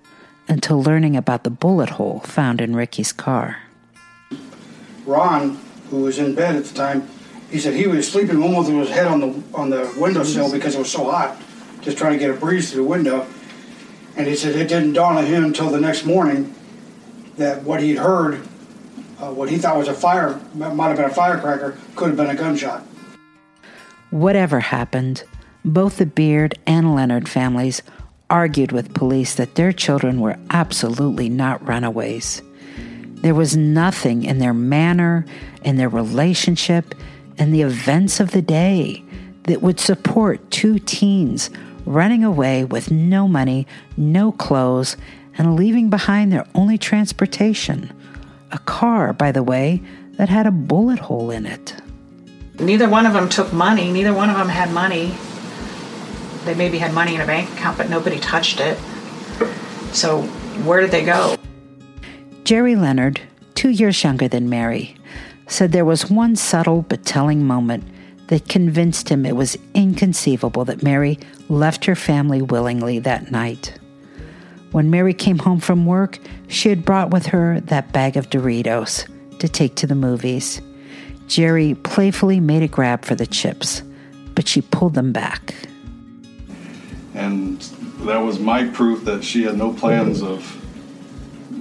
[0.49, 3.59] until learning about the bullet hole found in Ricky's car.
[5.07, 5.59] Ron,
[5.90, 7.09] who was in bed at the time,
[7.51, 10.75] he said he was sleeping almost with his head on the on the windowsill because
[10.75, 11.40] it was so hot,
[11.83, 13.27] just trying to get a breeze through the window.
[14.16, 16.55] And he said it didn't dawn on him until the next morning
[17.37, 18.40] that what he'd heard,
[19.20, 22.31] uh, what he thought was a fire, might have been a firecracker, could have been
[22.31, 22.83] a gunshot.
[24.11, 25.24] Whatever happened,
[25.64, 27.83] both the Beard and Leonard families
[28.31, 32.42] argued with police that their children were absolutely not runaways.
[33.16, 35.24] There was nothing in their manner,
[35.62, 36.94] in their relationship,
[37.38, 39.03] and the events of the day
[39.44, 41.50] that would support two teens
[41.87, 44.96] running away with no money, no clothes,
[45.37, 47.92] and leaving behind their only transportation.
[48.52, 51.74] A car, by the way, that had a bullet hole in it.
[52.61, 53.92] Neither one of them took money.
[53.92, 55.14] Neither one of them had money.
[56.44, 58.78] They maybe had money in a bank account, but nobody touched it.
[59.92, 60.22] So
[60.62, 61.37] where did they go?
[62.44, 63.20] Jerry Leonard,
[63.54, 64.96] two years younger than Mary,
[65.46, 67.85] said there was one subtle but telling moment
[68.28, 73.78] that convinced him it was inconceivable that Mary left her family willingly that night.
[74.74, 79.06] When Mary came home from work, she had brought with her that bag of Doritos
[79.38, 80.60] to take to the movies.
[81.28, 83.84] Jerry playfully made a grab for the chips,
[84.34, 85.54] but she pulled them back.
[87.14, 87.60] and
[88.00, 90.60] that was my proof that she had no plans of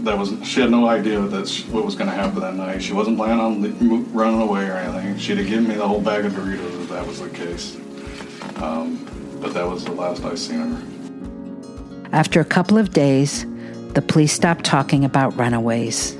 [0.06, 2.82] that was she had no idea that what was going to happen that night.
[2.82, 5.19] She wasn't planning on running away or anything.
[5.19, 7.76] She'd have given me the whole bag of Doritos if that was the case.
[8.56, 9.06] Um,
[9.39, 11.03] but that was the last I seen her.
[12.13, 13.43] After a couple of days,
[13.95, 16.12] the police stopped talking about runaways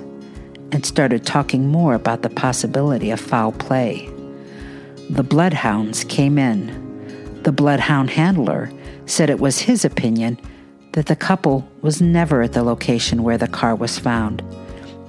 [0.72, 4.10] and started talking more about the possibility of foul play.
[5.12, 7.44] The bloodhounds came in.
[7.44, 8.72] The bloodhound handler
[9.06, 10.40] said it was his opinion
[10.94, 14.42] that the couple was never at the location where the car was found,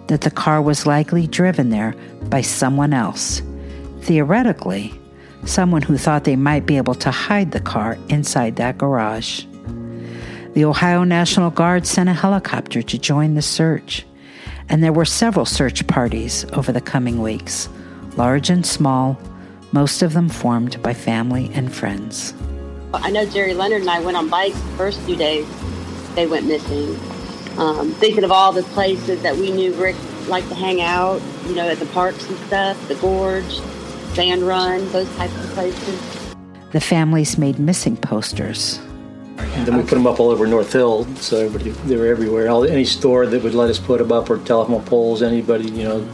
[0.08, 1.94] that the car was likely driven there
[2.24, 3.40] by someone else,
[4.02, 4.92] theoretically,
[5.46, 9.46] someone who thought they might be able to hide the car inside that garage.
[10.54, 14.06] The Ohio National Guard sent a helicopter to join the search,
[14.68, 17.68] and there were several search parties over the coming weeks,
[18.16, 19.18] large and small,
[19.72, 22.34] most of them formed by family and friends.
[22.92, 25.44] I know Jerry Leonard and I went on bikes the first few days
[26.14, 26.90] they went missing.
[27.58, 29.96] Um, thinking of all the places that we knew Rick
[30.28, 33.58] liked to hang out, you know, at the parks and stuff, the gorge,
[34.14, 36.34] sand run, those types of places.
[36.70, 38.78] The families made missing posters.
[39.38, 42.48] And then we put them up all over North Hill, so everybody they were everywhere.
[42.48, 45.84] All, any store that would let us put them up, or telephone poles, anybody, you
[45.84, 46.08] know,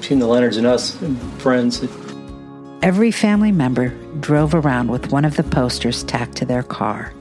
[0.00, 1.82] between the Leonards and us, and friends.
[2.82, 3.88] Every family member
[4.20, 7.12] drove around with one of the posters tacked to their car.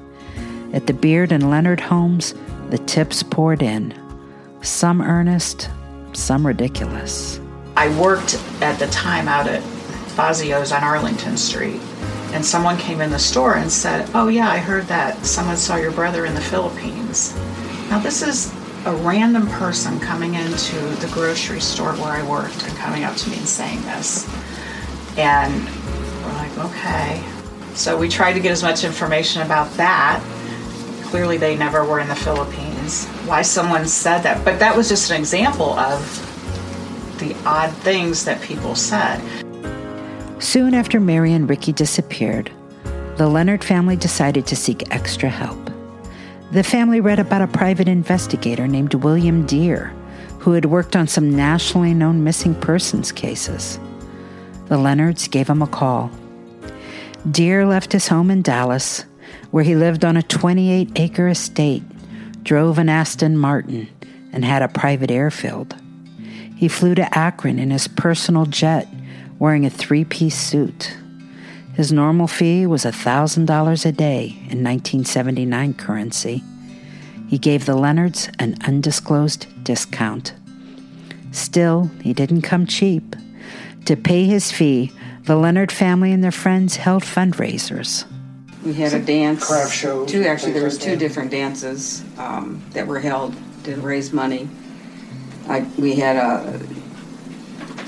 [0.73, 2.33] At the Beard and Leonard homes,
[2.69, 3.97] the tips poured in.
[4.61, 5.69] Some earnest,
[6.13, 7.39] some ridiculous.
[7.77, 9.61] I worked at the time out at
[10.15, 11.79] Fazio's on Arlington Street,
[12.33, 15.75] and someone came in the store and said, Oh, yeah, I heard that someone saw
[15.75, 17.35] your brother in the Philippines.
[17.89, 18.51] Now, this is
[18.85, 23.29] a random person coming into the grocery store where I worked and coming up to
[23.29, 24.27] me and saying this.
[25.15, 25.53] And
[26.23, 27.23] we're like, okay.
[27.75, 30.21] So we tried to get as much information about that.
[31.03, 33.05] Clearly, they never were in the Philippines.
[33.27, 34.43] Why someone said that.
[34.43, 36.01] But that was just an example of
[37.19, 39.21] the odd things that people said.
[40.43, 42.51] Soon after Mary and Ricky disappeared,
[43.15, 45.57] the Leonard family decided to seek extra help.
[46.51, 49.93] The family read about a private investigator named William Dear,
[50.39, 53.79] who had worked on some nationally known missing persons cases.
[54.65, 56.11] The Leonards gave him a call.
[57.31, 59.05] Dear left his home in Dallas,
[59.51, 61.83] where he lived on a 28 acre estate,
[62.43, 63.87] drove an Aston Martin,
[64.33, 65.73] and had a private airfield.
[66.57, 68.89] He flew to Akron in his personal jet,
[69.39, 70.95] wearing a three piece suit.
[71.73, 76.43] His normal fee was $1,000 a day in 1979 currency.
[77.27, 80.33] He gave the Leonards an undisclosed discount.
[81.31, 83.15] Still, he didn't come cheap.
[83.85, 84.91] To pay his fee,
[85.23, 88.05] the Leonard family and their friends held fundraisers.
[88.63, 89.45] We had a dance.
[89.45, 94.13] craft shows, Two, actually, there was two different dances um, that were held to raise
[94.13, 94.47] money.
[95.47, 96.59] I, we had uh,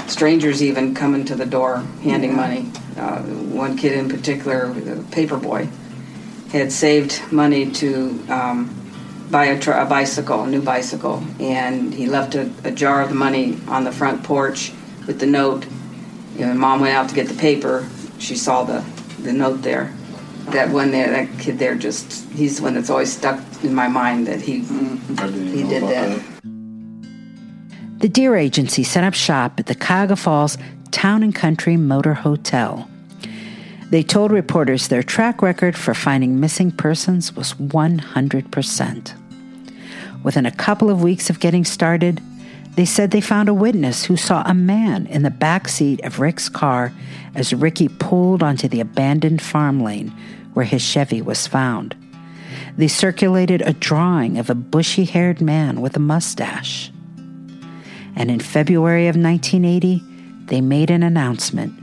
[0.08, 2.72] strangers even coming to the door handing money.
[2.98, 5.68] Uh, one kid in particular, the paper boy,
[6.52, 8.74] had saved money to um,
[9.30, 13.10] buy a, tr- a bicycle, a new bicycle, and he left a, a jar of
[13.10, 14.72] the money on the front porch
[15.08, 15.66] with the note.
[16.36, 17.88] You know, mom went out to get the paper.
[18.20, 18.86] She saw the,
[19.22, 19.94] the note there.
[20.50, 23.88] That one there, that kid there, just he's the one that's always stuck in my
[23.88, 26.35] mind that he didn't he did about that.
[28.06, 30.60] The Dear Agency set up shop at the Cuyahoga Falls
[30.92, 32.88] Town and Country Motor Hotel.
[33.90, 39.14] They told reporters their track record for finding missing persons was 100%.
[40.24, 42.22] Within a couple of weeks of getting started,
[42.76, 46.20] they said they found a witness who saw a man in the back seat of
[46.20, 46.94] Rick's car
[47.34, 50.10] as Ricky pulled onto the abandoned farm lane
[50.54, 51.96] where his Chevy was found.
[52.78, 56.92] They circulated a drawing of a bushy haired man with a mustache.
[58.16, 60.02] And in February of 1980,
[60.46, 61.74] they made an announcement.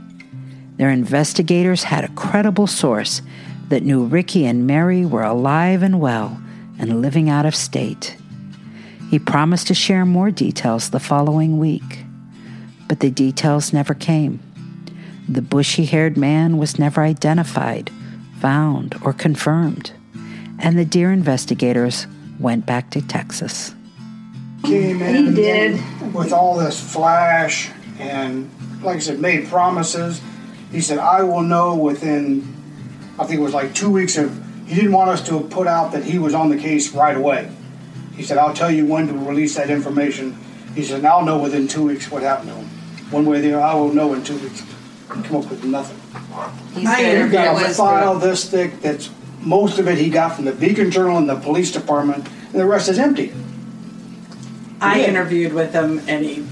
[0.77, 3.21] Their investigators had a credible source
[3.69, 6.41] that knew Ricky and Mary were alive and well
[6.79, 8.17] and living out of state.
[9.09, 12.03] He promised to share more details the following week,
[12.87, 14.39] but the details never came.
[15.29, 17.91] The bushy haired man was never identified,
[18.39, 19.91] found, or confirmed,
[20.59, 22.07] and the Dear investigators
[22.39, 23.73] went back to Texas.
[24.63, 28.49] Came in with all this flash and,
[28.81, 30.21] like I said, made promises.
[30.71, 32.55] He said, I will know within,
[33.19, 35.91] I think it was like two weeks of, he didn't want us to put out
[35.91, 37.51] that he was on the case right away.
[38.15, 40.37] He said, I'll tell you when to release that information.
[40.73, 42.67] He said, and I'll know within two weeks what happened to him.
[43.11, 44.63] One way or the other, I will know in two weeks.
[45.09, 45.99] Come up with nothing.
[46.73, 47.25] He's I there.
[47.27, 49.09] He got a was file this thick that's,
[49.41, 52.65] most of it he got from the Beacon Journal and the police department, and the
[52.65, 53.33] rest is empty.
[54.83, 55.07] I Yeah.
[55.07, 56.43] interviewed with him, and he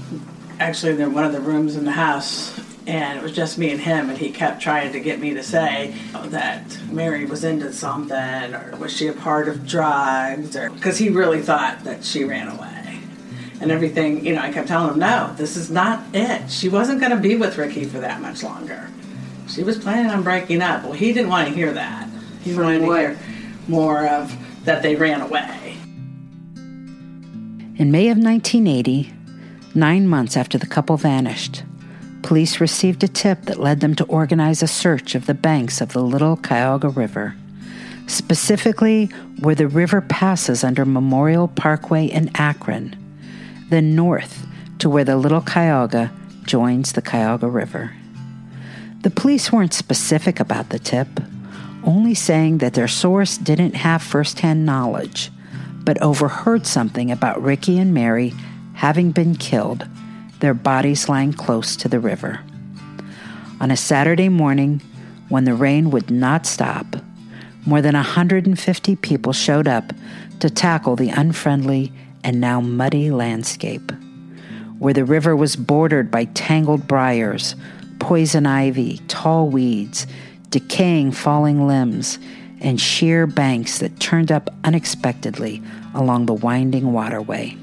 [0.58, 2.52] actually in one of the rooms in the house,
[2.86, 5.42] and it was just me and him, and he kept trying to get me to
[5.42, 5.92] say
[6.30, 11.08] that Mary was into something, or was she a part of drugs, or because he
[11.08, 12.68] really thought that she ran away.
[13.60, 16.50] And everything, you know, I kept telling him, no, this is not it.
[16.50, 18.88] She wasn't going to be with Ricky for that much longer.
[19.48, 20.82] She was planning on breaking up.
[20.82, 22.08] Well, he didn't want to hear that.
[22.42, 23.18] He wanted to hear
[23.68, 25.61] more of that they ran away.
[27.82, 29.12] In May of 1980,
[29.74, 31.64] nine months after the couple vanished,
[32.22, 35.92] police received a tip that led them to organize a search of the banks of
[35.92, 37.34] the Little Cuyahoga River,
[38.06, 39.06] specifically
[39.40, 42.94] where the river passes under Memorial Parkway in Akron,
[43.68, 44.46] then north
[44.78, 46.12] to where the Little Cuyahoga
[46.44, 47.96] joins the Cuyahoga River.
[49.00, 51.08] The police weren't specific about the tip,
[51.82, 55.31] only saying that their source didn't have firsthand knowledge,
[55.84, 58.32] but overheard something about Ricky and Mary
[58.74, 59.86] having been killed,
[60.40, 62.40] their bodies lying close to the river.
[63.60, 64.80] On a Saturday morning,
[65.28, 66.86] when the rain would not stop,
[67.64, 69.92] more than 150 people showed up
[70.40, 71.92] to tackle the unfriendly
[72.24, 73.92] and now muddy landscape,
[74.78, 77.54] where the river was bordered by tangled briars,
[78.00, 80.06] poison ivy, tall weeds,
[80.50, 82.18] decaying falling limbs,
[82.62, 85.60] and sheer banks that turned up unexpectedly
[85.94, 87.56] along the winding waterway.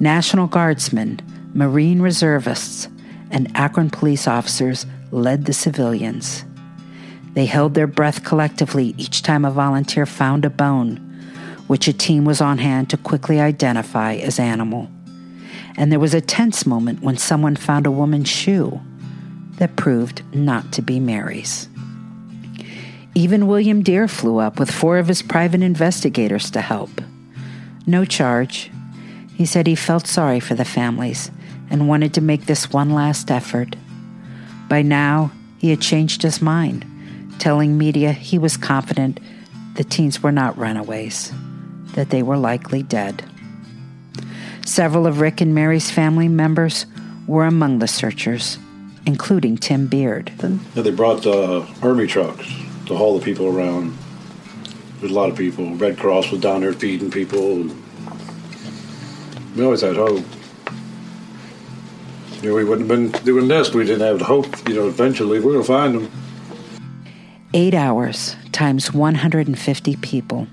[0.00, 1.20] National Guardsmen,
[1.52, 2.88] Marine reservists,
[3.30, 6.44] and Akron police officers led the civilians.
[7.34, 10.96] They held their breath collectively each time a volunteer found a bone,
[11.66, 14.88] which a team was on hand to quickly identify as animal.
[15.76, 18.80] And there was a tense moment when someone found a woman's shoe
[19.56, 21.68] that proved not to be Mary's.
[23.16, 26.90] Even William Dear flew up with four of his private investigators to help.
[27.86, 28.72] No charge.
[29.36, 31.30] He said he felt sorry for the families
[31.70, 33.76] and wanted to make this one last effort.
[34.68, 36.84] By now, he had changed his mind,
[37.38, 39.20] telling media he was confident
[39.76, 41.32] the teens were not runaways,
[41.94, 43.24] that they were likely dead.
[44.66, 46.86] Several of Rick and Mary's family members
[47.28, 48.58] were among the searchers,
[49.06, 50.32] including Tim Beard.
[50.74, 53.96] They brought army trucks to haul the people around.
[55.00, 55.74] There's a lot of people.
[55.74, 57.68] Red Cross was down there feeding people.
[59.56, 60.24] We always had hope.
[62.42, 63.72] You know, we wouldn't have been doing this.
[63.72, 64.46] We didn't have the hope.
[64.68, 66.10] You know, eventually we're gonna find them.
[67.54, 70.46] Eight hours times 150 people,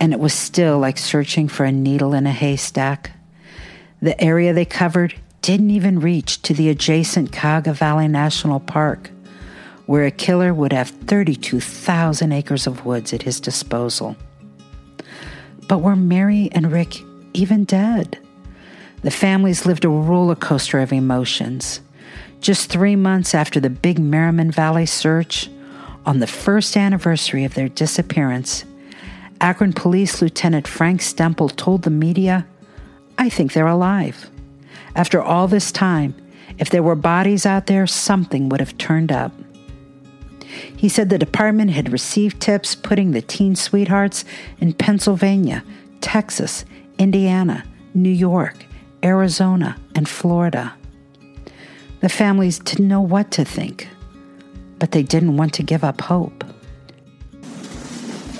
[0.00, 3.12] and it was still like searching for a needle in a haystack.
[4.00, 9.10] The area they covered didn't even reach to the adjacent Cuyahoga Valley National Park,
[9.86, 14.16] where a killer would have 32,000 acres of woods at his disposal.
[15.68, 16.96] But were Mary and Rick
[17.32, 18.18] even dead?
[19.02, 21.80] The families lived a roller coaster of emotions.
[22.40, 25.48] Just three months after the big Merriman Valley search,
[26.04, 28.64] on the first anniversary of their disappearance,
[29.40, 32.46] Akron Police Lieutenant Frank Stemple told the media,
[33.18, 34.30] I think they're alive.
[34.94, 36.14] After all this time,
[36.58, 39.32] if there were bodies out there, something would have turned up.
[40.76, 44.24] He said the department had received tips putting the teen sweethearts
[44.58, 45.64] in Pennsylvania,
[46.00, 46.64] Texas,
[46.98, 48.64] Indiana, New York,
[49.02, 50.74] Arizona, and Florida.
[52.00, 53.88] The families didn't know what to think,
[54.78, 56.44] but they didn't want to give up hope.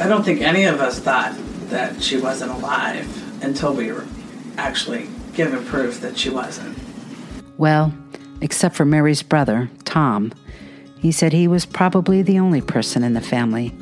[0.01, 1.35] I don't think any of us thought
[1.71, 4.07] that she wasn't alive until we were
[4.59, 6.77] actually given proof that she wasn't.
[7.57, 7.95] Well,
[8.41, 10.33] except for Mary's brother, Tom.
[11.03, 13.75] He said he was probably the only person in the family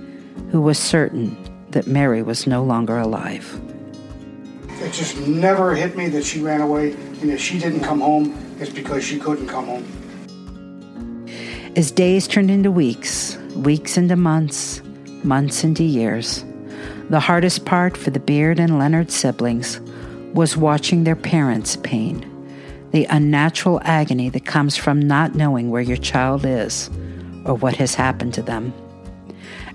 [0.52, 1.36] who was certain
[1.70, 3.60] that Mary was no longer alive.
[4.80, 8.34] It just never hit me that she ran away, and if she didn't come home,
[8.58, 11.26] it's because she couldn't come home.
[11.76, 14.80] As days turned into weeks, weeks into months,
[15.22, 16.42] months into years,
[17.10, 19.78] the hardest part for the Beard and Leonard siblings
[20.32, 22.24] was watching their parents' pain,
[22.92, 26.88] the unnatural agony that comes from not knowing where your child is
[27.44, 28.72] or what has happened to them.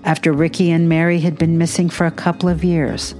[0.04, 3.14] After Ricky and Mary had been missing for a couple of years,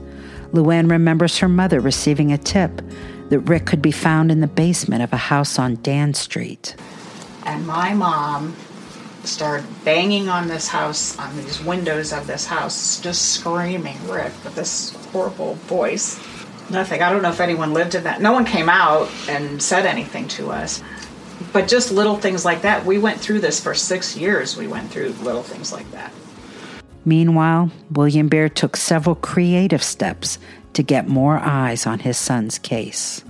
[0.52, 2.80] Luann remembers her mother receiving a tip
[3.30, 6.76] that Rick could be found in the basement of a house on Dan Street.
[7.44, 8.54] And my mom
[9.24, 14.54] started banging on this house, on these windows of this house, just screaming Rick with
[14.54, 16.18] this horrible voice.
[16.70, 17.02] Nothing.
[17.02, 18.20] I don't know if anyone lived in that.
[18.20, 20.82] No one came out and said anything to us.
[21.56, 22.84] But just little things like that.
[22.84, 24.58] We went through this for six years.
[24.58, 26.12] We went through little things like that.
[27.06, 30.38] Meanwhile, William Beard took several creative steps
[30.74, 33.24] to get more eyes on his son's case.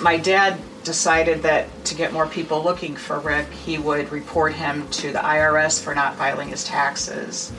[0.00, 4.88] My dad decided that to get more people looking for Rick, he would report him
[4.88, 7.52] to the IRS for not filing his taxes.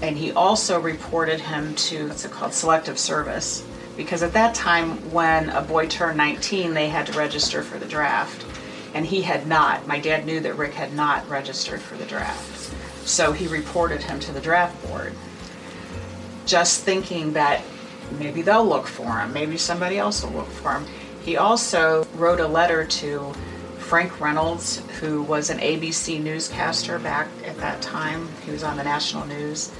[0.00, 3.66] And he also reported him to what's it called, selective service.
[3.98, 7.84] Because at that time, when a boy turned 19, they had to register for the
[7.84, 8.46] draft.
[8.94, 9.86] And he had not.
[9.86, 12.74] My dad knew that Rick had not registered for the draft.
[13.06, 15.14] So he reported him to the draft board.
[16.46, 17.62] Just thinking that
[18.18, 20.86] maybe they'll look for him, maybe somebody else will look for him.
[21.24, 23.32] He also wrote a letter to
[23.78, 28.28] Frank Reynolds, who was an ABC newscaster back at that time.
[28.44, 29.70] He was on the national news.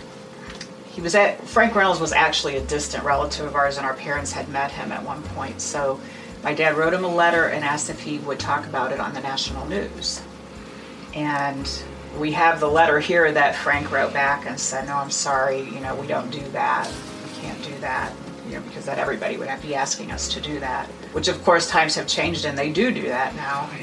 [0.86, 4.30] He was at Frank Reynolds was actually a distant relative of ours, and our parents
[4.32, 5.60] had met him at one point.
[5.60, 5.98] So
[6.43, 9.14] my dad wrote him a letter and asked if he would talk about it on
[9.14, 10.20] the national news.
[11.14, 11.70] And
[12.18, 15.61] we have the letter here that Frank wrote back and said, "No, I'm sorry.
[15.61, 16.90] You know, we don't do that.
[17.24, 18.12] We can't do that."
[18.49, 20.86] You know, because that everybody would have to be asking us to do that.
[21.12, 23.68] Which, of course, times have changed and they do do that now.
[23.72, 23.76] Oh,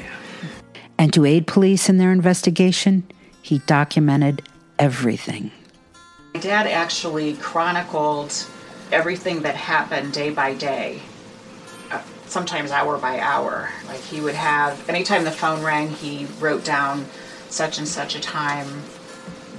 [0.98, 3.04] and to aid police in their investigation,
[3.40, 4.42] he documented
[4.78, 5.50] everything.
[6.34, 8.46] My dad actually chronicled
[8.92, 11.00] everything that happened day by day,
[12.30, 13.70] sometimes hour by hour.
[13.88, 17.06] Like he would have, anytime the phone rang, he wrote down
[17.48, 18.84] such and such a time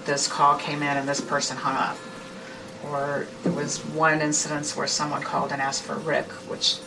[0.05, 1.97] this call came in and this person hung up.
[2.89, 6.78] Or there was one incident where someone called and asked for Rick, which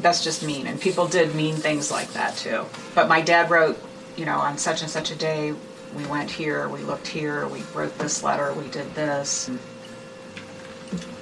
[0.00, 0.66] that's just mean.
[0.66, 2.64] And people did mean things like that too.
[2.94, 3.78] But my dad wrote,
[4.16, 5.54] you know, on such and such a day,
[5.94, 9.48] we went here, we looked here, we wrote this letter, we did this.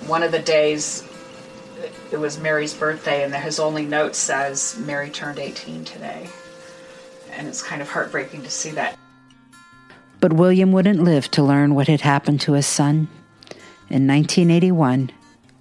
[0.06, 1.02] One of the days,
[2.12, 6.28] it was Mary's birthday, and his only note says, Mary turned 18 today.
[7.32, 8.98] And it's kind of heartbreaking to see that.
[10.20, 13.08] But William wouldn't live to learn what had happened to his son.
[13.90, 15.10] In 1981,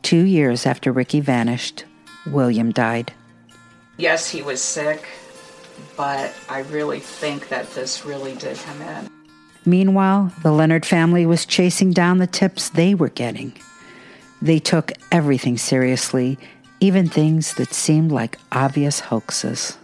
[0.02, 1.86] two years after Ricky vanished,
[2.28, 3.14] William died.
[3.98, 5.08] Yes, he was sick,
[5.98, 9.10] but I really think that this really did come in.
[9.66, 13.54] Meanwhile, the Leonard family was chasing down the tips they were getting.
[14.44, 16.38] They took everything seriously,
[16.82, 19.78] even things that seemed like obvious hoaxes.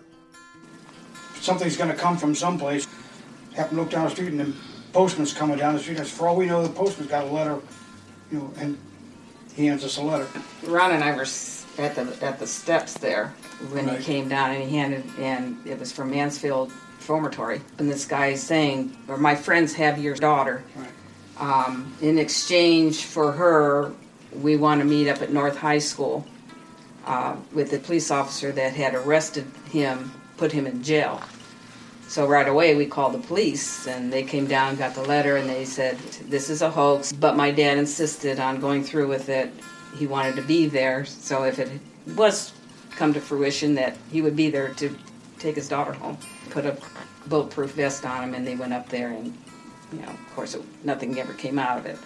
[1.36, 2.86] Something's going to come from someplace.
[3.56, 4.54] Happen to look down the street and the
[4.92, 5.94] postman's coming down the street.
[5.98, 7.58] I said, for all we know, the postman's got a letter,
[8.34, 8.78] you know, and
[9.56, 10.28] he hands us a letter.
[10.68, 11.26] Ron and I were
[11.78, 13.34] at the at the steps there
[13.72, 13.98] when Right.
[14.00, 18.28] he came down and he handed and it was from Mansfield Reformatory and this guy
[18.28, 20.64] is saying, or my friends have your daughter.
[20.76, 20.90] Right.
[21.40, 23.94] Um, in exchange for her,
[24.34, 26.26] we want to meet up at North High School
[27.06, 31.22] uh, with the police officer that had arrested him, put him in jail.
[32.08, 35.48] So right away we called the police and they came down, got the letter, and
[35.48, 37.12] they said this is a hoax.
[37.12, 39.52] But my dad insisted on going through with it.
[39.98, 41.70] He wanted to be there, so if it
[42.16, 42.54] was
[42.92, 44.96] come to fruition that he would be there to
[45.40, 46.18] take his daughter home.
[46.50, 46.78] Put a
[47.28, 49.38] bulletproof vest on him, and they went up there, and
[49.94, 51.98] you know, of course, it, nothing ever came out of it.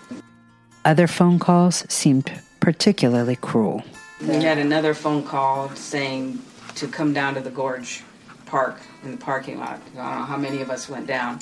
[0.86, 3.84] Other phone calls seemed particularly cruel.
[4.22, 6.42] We had another phone call saying
[6.76, 8.04] to come down to the Gorge
[8.46, 9.82] Park in the parking lot.
[9.94, 11.40] I don't know how many of us went down,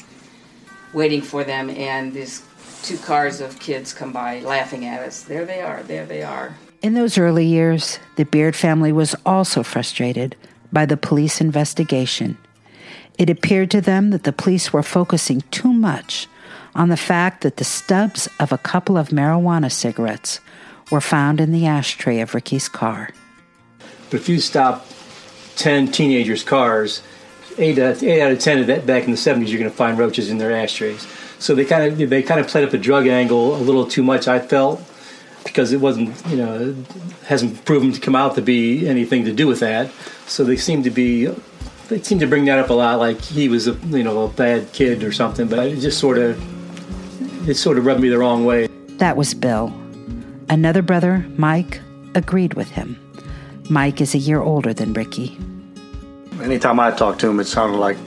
[0.94, 2.44] waiting for them, and these
[2.84, 5.24] two cars of kids come by laughing at us.
[5.24, 6.56] There they are, there they are.
[6.82, 10.36] In those early years, the Beard family was also frustrated
[10.72, 12.38] by the police investigation.
[13.18, 16.28] It appeared to them that the police were focusing too much
[16.76, 20.40] on the fact that the stubs of a couple of marijuana cigarettes
[20.92, 23.10] were found in the ashtray of Ricky's car.
[24.10, 24.86] But if you stop
[25.56, 27.02] 10 teenagers' cars,
[27.58, 29.76] eight out, eight out of 10 of that back in the 70s, you're going to
[29.76, 31.08] find roaches in their ashtrays.
[31.40, 34.04] So they kind of they kind of played up the drug angle a little too
[34.04, 34.82] much, I felt,
[35.44, 36.76] because it wasn't, you know,
[37.26, 39.92] hasn't proven to come out to be anything to do with that.
[40.28, 41.26] So they seem to be,
[41.88, 44.28] they seem to bring that up a lot, like he was a, you know, a
[44.28, 45.48] bad kid or something.
[45.48, 46.40] But it just sort of,
[47.48, 48.68] it sort of rubbed me the wrong way.
[48.98, 49.74] That was Bill.
[50.50, 51.82] Another brother, Mike,
[52.14, 53.00] agreed with him.
[53.70, 55.38] Mike is a year older than Ricky.
[56.42, 57.98] Anytime I talked to him, it sounded like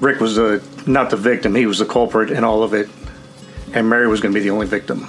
[0.00, 2.88] Rick was the, not the victim, he was the culprit in all of it,
[3.74, 5.08] and Mary was going to be the only victim.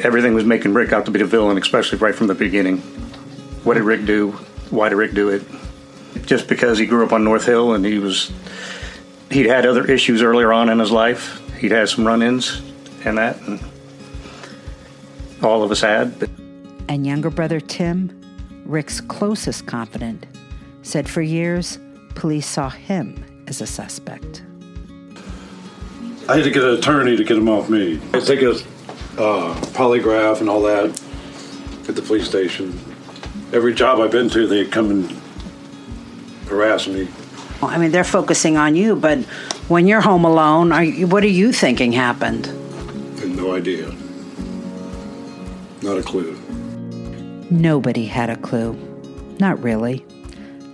[0.00, 2.78] Everything was making Rick out to be the villain, especially right from the beginning.
[3.64, 4.32] What did Rick do?
[4.70, 5.42] Why did Rick do it?
[6.26, 8.30] Just because he grew up on North Hill and he was,
[9.30, 11.40] he'd had other issues earlier on in his life.
[11.58, 12.62] He'd had some run-ins
[13.04, 13.60] and that, and
[15.42, 16.18] all of us had.
[16.18, 16.30] But
[16.88, 18.10] And younger brother Tim,
[18.64, 20.26] Rick's closest confidant,
[20.82, 21.78] said for years
[22.14, 24.42] police saw him as a suspect.
[26.28, 28.00] I had to get an attorney to get him off me.
[28.12, 30.90] I take a uh, polygraph and all that
[31.88, 32.78] at the police station.
[33.52, 35.10] Every job I've been to, they come and
[36.46, 37.08] harass me.
[37.62, 39.18] I mean, they're focusing on you, but
[39.68, 42.46] when you're home alone, are you, what are you thinking happened?
[42.46, 43.92] I had no idea.
[45.82, 46.38] Not a clue.
[47.50, 48.74] Nobody had a clue.
[49.40, 50.04] Not really.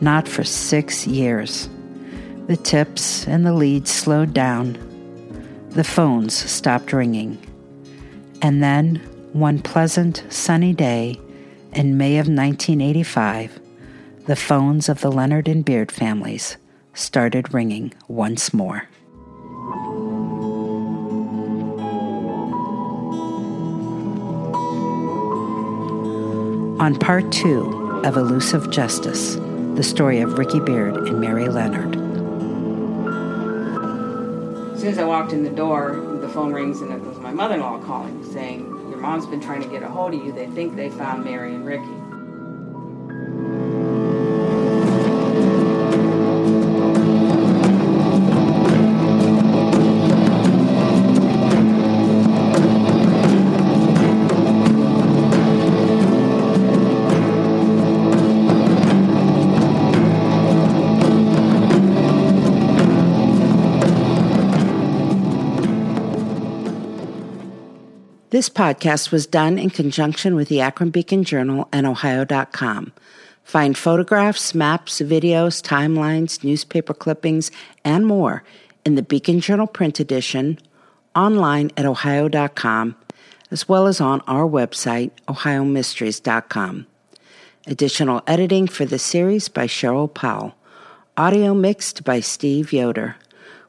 [0.00, 1.68] Not for six years.
[2.46, 4.78] The tips and the leads slowed down.
[5.70, 7.38] The phones stopped ringing.
[8.42, 8.96] And then,
[9.32, 11.18] one pleasant, sunny day
[11.72, 13.58] in May of 1985,
[14.26, 16.56] the phones of the Leonard and Beard families
[16.94, 18.88] started ringing once more.
[26.80, 29.36] On part two of Elusive Justice,
[29.74, 31.96] the story of Ricky Beard and Mary Leonard.
[34.74, 37.32] As soon as I walked in the door, the phone rings and it was my
[37.32, 40.32] mother-in-law calling, saying, "Your mom's been trying to get a hold of you.
[40.32, 42.03] They think they found Mary and Ricky."
[68.34, 72.92] This podcast was done in conjunction with the Akron Beacon Journal and Ohio.com.
[73.44, 77.52] Find photographs, maps, videos, timelines, newspaper clippings,
[77.84, 78.42] and more
[78.84, 80.58] in the Beacon Journal print edition,
[81.14, 82.96] online at Ohio.com,
[83.52, 86.88] as well as on our website, OhioMysteries.com.
[87.68, 90.56] Additional editing for the series by Cheryl Powell.
[91.16, 93.14] Audio mixed by Steve Yoder.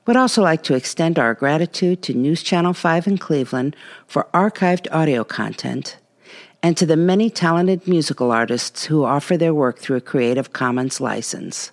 [0.05, 3.75] Would also like to extend our gratitude to News Channel 5 in Cleveland
[4.05, 5.97] for archived audio content
[6.61, 11.01] and to the many talented musical artists who offer their work through a Creative Commons
[11.01, 11.71] license.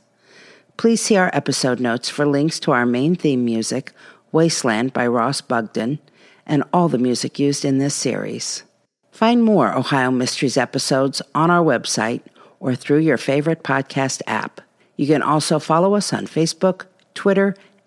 [0.78, 3.92] Please see our episode notes for links to our main theme music,
[4.32, 5.98] Wasteland by Ross Bugden,
[6.46, 8.62] and all the music used in this series.
[9.10, 12.22] Find more Ohio Mysteries episodes on our website
[12.60, 14.62] or through your favorite podcast app.
[14.96, 17.54] You can also follow us on Facebook, Twitter,